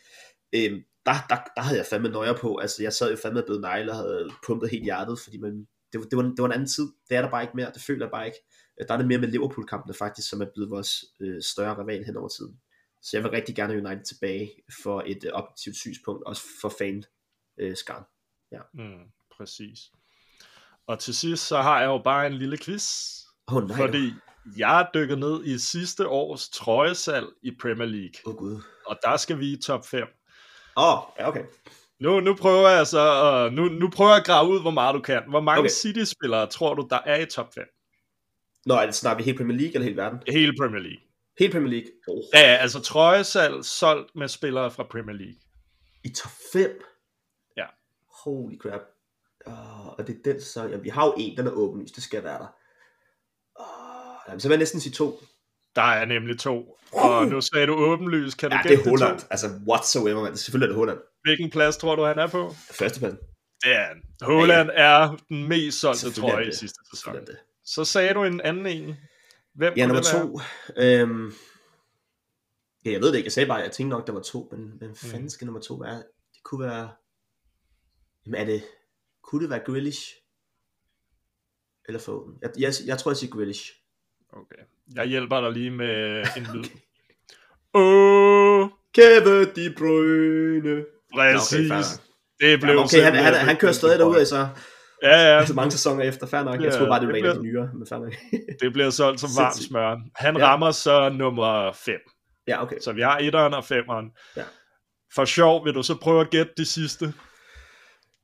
Øhm, 0.73 0.83
der, 1.07 1.15
der, 1.29 1.37
der 1.57 1.63
havde 1.63 1.79
jeg 1.79 1.87
fandme 1.87 2.09
nøjer 2.09 2.37
på. 2.37 2.57
Altså, 2.57 2.83
jeg 2.83 2.93
sad 2.93 3.11
jo 3.11 3.17
fandme 3.23 3.43
blevet 3.47 3.61
negle 3.61 3.93
og 3.93 3.97
havde 3.99 4.31
pumpet 4.47 4.71
helt 4.71 4.85
hjertet, 4.85 5.19
fordi 5.21 5.39
man, 5.39 5.53
det, 5.93 6.01
var- 6.01 6.07
det, 6.11 6.17
var, 6.17 6.23
det 6.23 6.39
var 6.39 6.47
en 6.47 6.53
anden 6.53 6.69
tid. 6.69 6.87
Det 7.09 7.17
er 7.17 7.23
der 7.23 7.31
bare 7.31 7.43
ikke 7.43 7.57
mere. 7.57 7.71
Det 7.75 7.83
føler 7.83 8.07
jeg 8.07 8.11
bare 8.11 8.27
ikke. 8.27 8.39
Øh, 8.81 8.87
Der 8.89 8.95
er 8.95 8.99
det 8.99 9.07
mere 9.07 9.19
med 9.19 9.29
Liverpool-kampene 9.29 9.95
faktisk, 9.95 10.29
som 10.29 10.41
er 10.43 10.47
blevet 10.55 10.71
vores 10.71 11.05
øh, 11.21 11.43
større 11.43 11.83
rival 11.83 12.05
hen 12.05 12.17
over 12.17 12.29
tiden. 12.29 12.55
Så 13.03 13.17
jeg 13.17 13.25
vil 13.25 13.31
rigtig 13.31 13.57
gerne 13.57 13.73
have 13.73 13.87
United 13.87 14.05
tilbage 14.05 14.51
for 14.83 15.03
et 15.07 15.25
øh, 15.25 15.31
objektivt 15.33 15.77
synspunkt, 15.77 16.25
også 16.27 16.43
for 16.61 16.73
fan 16.79 17.05
øh, 17.61 17.77
skaren. 17.77 18.05
Mm, 18.75 19.05
præcis. 19.37 19.79
Og 20.87 20.99
til 20.99 21.15
sidst, 21.15 21.47
så 21.47 21.63
har 21.63 21.81
jeg 21.81 21.87
jo 21.87 21.99
bare 21.99 22.27
en 22.27 22.33
lille 22.33 22.59
quiz. 22.59 23.19
Oh, 23.47 23.69
nej, 23.69 23.77
fordi 23.77 24.13
jeg 24.57 24.89
dykker 24.95 25.17
ned 25.17 25.45
i 25.45 25.59
sidste 25.59 26.09
års 26.09 26.49
trøjesalg 26.49 27.27
i 27.43 27.51
Premier 27.61 27.89
League. 27.89 28.15
Åh 28.27 28.33
oh, 28.33 28.39
gud. 28.39 28.63
Og 28.87 28.99
der 29.03 29.17
skal 29.17 29.39
vi 29.39 29.53
i 29.53 29.57
top 29.57 29.87
5. 29.87 30.03
Åh, 30.77 30.99
oh, 30.99 31.03
ja, 31.19 31.29
okay. 31.29 31.45
Nu, 32.01 32.21
nu 32.21 32.35
prøver 32.35 32.69
jeg 32.69 32.87
så 32.87 33.47
uh, 33.47 33.53
nu, 33.53 33.65
nu 33.65 33.91
prøver 33.91 34.11
jeg 34.11 34.21
at 34.21 34.27
grave 34.27 34.49
ud, 34.49 34.61
hvor 34.61 34.71
meget 34.71 34.95
du 34.95 35.01
kan. 35.01 35.23
Hvor 35.29 35.41
mange 35.41 35.61
okay. 35.61 35.71
City-spillere 35.71 36.47
tror 36.47 36.75
du, 36.75 36.87
der 36.91 36.99
er 37.07 37.21
i 37.21 37.27
top 37.27 37.55
5? 37.55 37.65
Nå, 38.67 38.75
er 38.75 38.87
det 38.87 38.95
snakker 38.95 39.17
vi 39.17 39.25
hele 39.25 39.39
Premier 39.39 39.57
League 39.57 39.75
eller 39.75 39.85
hele 39.85 39.97
verden? 39.97 40.19
Hele 40.29 40.53
Premier 40.61 40.83
League. 40.83 41.12
Hele 41.43 41.53
Premier 41.53 41.71
League. 41.71 41.91
Oh. 42.09 42.23
Ja, 42.35 42.41
ja, 42.41 42.57
altså 42.57 42.81
trøjesalg 42.81 43.65
solgt 43.65 44.17
med 44.17 44.29
spillere 44.29 44.71
fra 44.71 44.83
Premier 44.91 45.17
League. 45.17 45.41
I 46.05 46.09
top 46.09 46.33
5? 46.53 46.71
Ja. 47.57 47.67
Holy 48.25 48.59
crap. 48.59 48.81
Uh, 49.47 49.89
og 49.89 50.07
det 50.07 50.17
er 50.17 50.33
den 50.33 50.41
sæson. 50.41 50.71
Jamen, 50.71 50.85
vi 50.85 50.89
har 50.89 51.07
jo 51.07 51.15
en, 51.19 51.37
den 51.37 51.47
er 51.47 51.51
åbenlyst. 51.51 51.95
Det 51.95 52.05
skal 52.05 52.25
være 52.25 52.39
der. 52.39 52.55
Uh, 53.61 54.29
jamen, 54.29 54.41
så 54.41 54.49
vil 54.49 54.55
jeg 54.55 54.59
næsten 54.59 54.81
sige 54.81 54.93
to. 54.93 55.23
Der 55.77 55.83
er 55.83 56.05
nemlig 56.05 56.39
to. 56.39 56.79
Og 56.93 57.27
nu 57.27 57.41
sagde 57.41 57.67
du 57.67 57.75
åbenlyst. 57.75 58.39
Kan 58.39 58.51
du 58.51 58.57
Ja, 58.57 58.69
det 58.69 58.79
er 58.87 58.91
Holland. 58.91 59.21
to? 59.21 59.27
Altså, 59.31 59.47
whatsoever, 59.69 60.23
man. 60.23 60.37
Selvfølgelig 60.37 60.67
er 60.67 60.71
det 60.71 60.77
Holland. 60.79 60.99
Hvilken 61.23 61.51
plads 61.51 61.77
tror 61.77 61.97
du, 61.97 62.03
han 62.05 62.19
er 62.19 62.27
på? 62.27 62.55
Førstepladsen. 62.71 63.19
Det 63.65 63.73
er 63.77 63.85
han. 63.85 64.03
Holland 64.23 64.71
er 64.75 65.17
den 65.29 65.49
mest 65.49 65.81
solgte 65.81 66.21
trøje 66.21 66.43
i 66.43 66.47
det. 66.47 66.57
sidste 66.57 66.79
sæson. 66.91 67.15
Det. 67.15 67.37
Så 67.65 67.85
sagde 67.85 68.15
du 68.15 68.25
en 68.25 68.41
anden 68.41 68.67
en. 68.67 68.97
Hvem 69.55 69.73
Ja, 69.77 69.87
nummer 69.87 70.03
to. 70.03 70.41
Øhm, 70.77 71.33
ja, 72.85 72.91
jeg 72.91 73.01
ved 73.01 73.09
det 73.09 73.17
ikke. 73.17 73.27
Jeg 73.27 73.33
sagde 73.33 73.47
bare, 73.47 73.59
at 73.59 73.65
jeg 73.65 73.73
tænkte 73.73 73.97
nok, 73.97 74.07
der 74.07 74.13
var 74.13 74.21
to. 74.23 74.49
Men 74.53 74.73
hvem 74.79 74.95
fanden 74.95 75.31
skal 75.31 75.45
nummer 75.45 75.61
to 75.61 75.75
være? 75.75 75.97
Det 76.35 76.43
kunne 76.45 76.67
være... 76.67 76.91
Jamen 78.27 78.41
er 78.41 78.45
det... 78.45 78.63
Kunne 79.23 79.43
det 79.43 79.51
være 79.51 79.61
Grealish? 79.67 80.03
Eller 81.89 82.01
Foden? 82.01 82.39
Jeg, 82.43 82.51
jeg, 82.59 82.73
jeg 82.87 82.99
tror, 82.99 83.11
jeg 83.11 83.17
siger 83.17 83.31
Grealish. 83.31 83.73
Okay. 84.33 84.63
Jeg 84.95 85.07
hjælper 85.07 85.41
dig 85.41 85.53
lige 85.53 85.71
med 85.71 86.25
en 86.37 86.47
lyd. 86.55 86.65
Åh, 87.75 88.69
Kevin 88.95 89.49
De 89.57 89.75
Bruyne. 89.79 90.85
præcis. 91.15 91.69
nok. 91.69 91.85
det 92.41 92.61
blev 92.61 92.71
Jamen, 92.71 92.85
okay, 92.85 93.03
han, 93.03 93.15
han, 93.15 93.35
han 93.35 93.57
kører 93.57 93.73
stadig 93.73 93.99
derudad, 93.99 94.27
så 94.27 94.49
Ja, 95.03 95.17
ja, 95.37 95.47
så 95.47 95.55
mange 95.55 95.71
sæsoner 95.71 96.03
efter. 96.05 96.27
Fair 96.27 96.43
nok. 96.43 96.55
Jeg 96.55 96.63
Ja, 96.65 96.71
troede 96.71 96.89
bare, 96.91 97.01
det 97.01 97.09
det 97.09 97.13
var 97.13 97.19
en 97.19 97.25
af 97.27 97.35
de 97.35 97.41
bliver- 97.41 97.63
nyere, 97.65 97.75
men 97.75 97.87
fair 97.87 97.99
nok. 97.99 98.13
det 98.61 98.73
bliver 98.73 98.91
solgt 98.91 99.21
som 99.21 99.31
varmt 99.39 99.55
Sindssygt. 99.55 99.69
smør. 99.71 99.97
Han 100.17 100.37
Ja. 100.37 100.47
rammer 100.47 100.71
så 100.71 101.09
nummer 101.09 101.73
5. 101.73 101.95
ja, 102.49 102.63
okay. 102.63 102.77
Så 102.81 102.93
vi 102.93 103.01
har 103.03 103.19
1'eren 103.19 103.55
og 103.57 103.65
5'eren. 103.65 104.33
Ja. 104.37 104.43
For 105.15 105.25
sjov, 105.25 105.65
vil 105.65 105.75
du 105.75 105.83
så 105.83 105.95
prøve 106.01 106.21
at 106.21 106.31
gætte 106.31 106.53
de 106.57 106.65
sidste? 106.67 107.15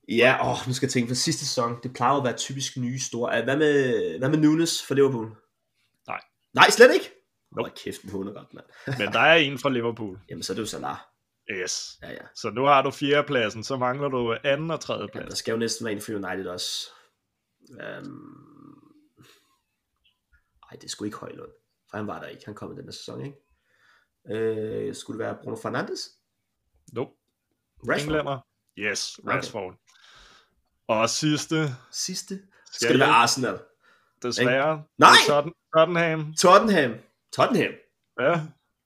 Ja, 0.08 0.50
åh, 0.50 0.56
nu 0.66 0.72
skal 0.74 0.86
jeg 0.86 0.92
tænke 0.92 1.08
på 1.08 1.14
sidste 1.14 1.46
sæson. 1.46 1.76
Det 1.82 1.92
plejer 1.94 2.14
at 2.16 2.24
være 2.24 2.36
typisk 2.36 2.76
nye 2.76 3.00
store. 3.00 3.42
Hvad 3.44 3.56
med, 3.56 4.18
hvad 4.18 4.28
med 4.28 4.38
Nunes 4.38 4.86
for 4.86 4.94
Liverpool? 4.94 5.26
Nej. 6.06 6.20
Nej, 6.54 6.70
slet 6.70 6.94
ikke? 6.94 7.10
Nope. 7.52 7.62
Hold 7.68 7.84
kæft, 7.84 8.02
en 8.02 8.10
hundegodt, 8.10 8.54
mand. 8.54 8.66
Men 8.98 9.12
der 9.12 9.20
er 9.20 9.34
en 9.34 9.58
fra 9.58 9.70
Liverpool. 9.70 10.18
Jamen, 10.30 10.42
så 10.42 10.52
er 10.52 10.54
det 10.54 10.62
jo 10.62 10.66
Salah. 10.66 10.96
Yes. 11.50 11.98
Ja, 12.02 12.10
ja. 12.10 12.18
Så 12.34 12.50
nu 12.50 12.64
har 12.64 12.82
du 12.82 12.90
fjerdepladsen, 12.90 13.64
så 13.64 13.76
mangler 13.76 14.08
du 14.08 14.36
anden 14.44 14.70
og 14.70 14.80
tredje 14.80 15.00
ja 15.00 15.06
der 15.06 15.26
plads. 15.26 15.38
skal 15.38 15.52
jo 15.52 15.58
næsten 15.58 15.84
være 15.84 15.94
en 15.94 16.00
for 16.00 16.12
United 16.12 16.46
også. 16.46 16.88
Um... 17.70 18.94
Ej, 20.70 20.76
det 20.82 20.90
sgu 20.90 21.04
ikke 21.04 21.16
Højlund. 21.16 21.50
For 21.90 21.96
han 21.96 22.06
var 22.06 22.20
der 22.20 22.26
ikke. 22.26 22.42
Han 22.44 22.54
kom 22.54 22.72
i 22.72 22.74
den 22.76 22.84
her 22.84 22.92
sæson, 22.92 23.24
ikke? 23.24 23.38
Øh, 24.30 24.94
skulle 24.94 25.18
det 25.18 25.26
være 25.26 25.36
Bruno 25.42 25.56
Fernandes? 25.56 26.10
Nope. 26.92 27.10
Rashford? 27.88 28.00
Englænder. 28.00 28.38
Yes, 28.78 29.18
Okay. 29.18 29.36
Rashford. 29.36 29.74
Og 30.88 31.10
sidste, 31.10 31.56
Sidste? 31.90 32.34
Skal, 32.34 32.74
Skal 32.74 32.90
det 32.92 33.00
være? 33.00 33.08
Arsenal? 33.08 33.58
desværre. 34.22 34.84
Nej! 34.98 35.10
Tottenham. 35.76 36.34
Tottenham? 36.34 36.94
Tottenham? 37.32 37.72
Ja, 38.20 38.40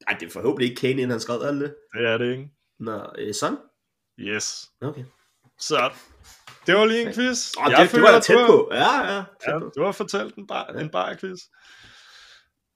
Nej, 0.09 0.17
det 0.21 0.27
er 0.27 0.31
forhåbentlig 0.31 0.71
ikke 0.71 0.81
Kane, 0.81 0.93
inden 0.93 1.11
han 1.11 1.21
skrev 1.21 1.41
alt 1.43 1.61
det. 1.61 1.75
det 1.95 2.07
er 2.09 2.19
det 2.19 2.31
ikke. 2.31 2.49
Nå, 2.81 3.07
øh, 3.19 3.35
sådan? 3.35 3.59
Yes. 4.21 4.67
Okay. 4.81 5.05
Så, 5.59 5.91
det 6.67 6.75
var 6.75 6.85
lige 6.85 7.07
en 7.07 7.13
quiz. 7.15 7.53
Åh, 7.59 7.71
det, 7.71 7.93
det 7.93 8.03
var 8.03 8.11
jeg 8.13 8.23
tæt 8.23 8.47
på. 8.47 8.69
Ja, 8.73 9.13
ja. 9.15 9.17
Tæt 9.45 9.53
Ja, 9.53 9.59
på. 9.59 9.73
du 9.77 9.85
har 9.85 9.93
fortalt 9.93 10.35
en, 10.35 10.47
bar, 10.47 10.67
en 10.67 10.91
bar-quiz. 10.91 11.39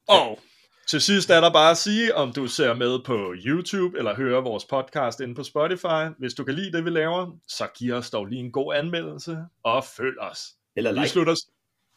Og 0.08 0.40
til 0.88 1.00
sidst 1.00 1.30
er 1.30 1.40
der 1.40 1.52
bare 1.52 1.70
at 1.70 1.76
sige, 1.78 2.14
om 2.14 2.32
du 2.32 2.46
ser 2.46 2.74
med 2.74 3.04
på 3.04 3.34
YouTube 3.46 3.98
eller 3.98 4.14
hører 4.14 4.40
vores 4.40 4.64
podcast 4.64 5.20
inde 5.20 5.34
på 5.34 5.42
Spotify. 5.42 6.04
Hvis 6.18 6.34
du 6.34 6.44
kan 6.44 6.54
lide 6.54 6.72
det, 6.72 6.84
vi 6.84 6.90
laver, 6.90 7.30
så 7.48 7.68
giv 7.78 7.94
os 7.94 8.10
dog 8.10 8.26
lige 8.26 8.40
en 8.40 8.52
god 8.52 8.74
anmeldelse 8.74 9.38
og 9.64 9.84
følg 9.84 10.20
os. 10.20 10.40
Eller 10.76 10.92
Vi 10.92 10.98
like. 10.98 11.08
slutter 11.10 11.34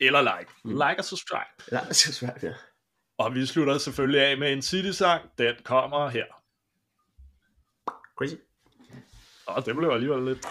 eller 0.02 0.22
like. 0.22 0.52
Like 0.66 0.96
og 1.00 1.06
subscribe. 1.06 1.50
Ja, 1.72 1.80
det 1.90 2.08
er 2.08 2.12
svært, 2.12 2.44
ja. 2.44 2.54
Og 3.20 3.36
vi 3.36 3.46
slutter 3.46 3.78
selvfølgelig 3.78 4.22
af 4.22 4.38
med 4.38 4.54
en 4.54 4.62
City-sang. 4.62 5.30
Den 5.38 5.56
kommer 5.64 6.10
her. 6.10 6.26
Crazy. 8.18 8.34
Og 9.46 9.66
det 9.66 9.76
blev 9.76 9.90
alligevel 9.90 10.26
lidt... 10.26 10.46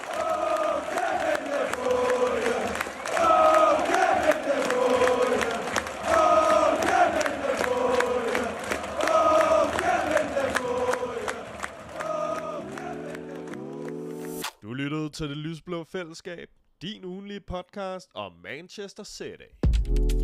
Du 14.63 14.75
lyttede 14.75 15.11
til 15.11 15.29
Det 15.29 15.37
Lysblå 15.37 15.85
Fællesskab, 15.85 16.49
din 16.83 17.05
ugenlige 17.05 17.41
podcast 17.41 18.11
om 18.15 18.33
Manchester 18.33 19.05
City. 19.05 20.18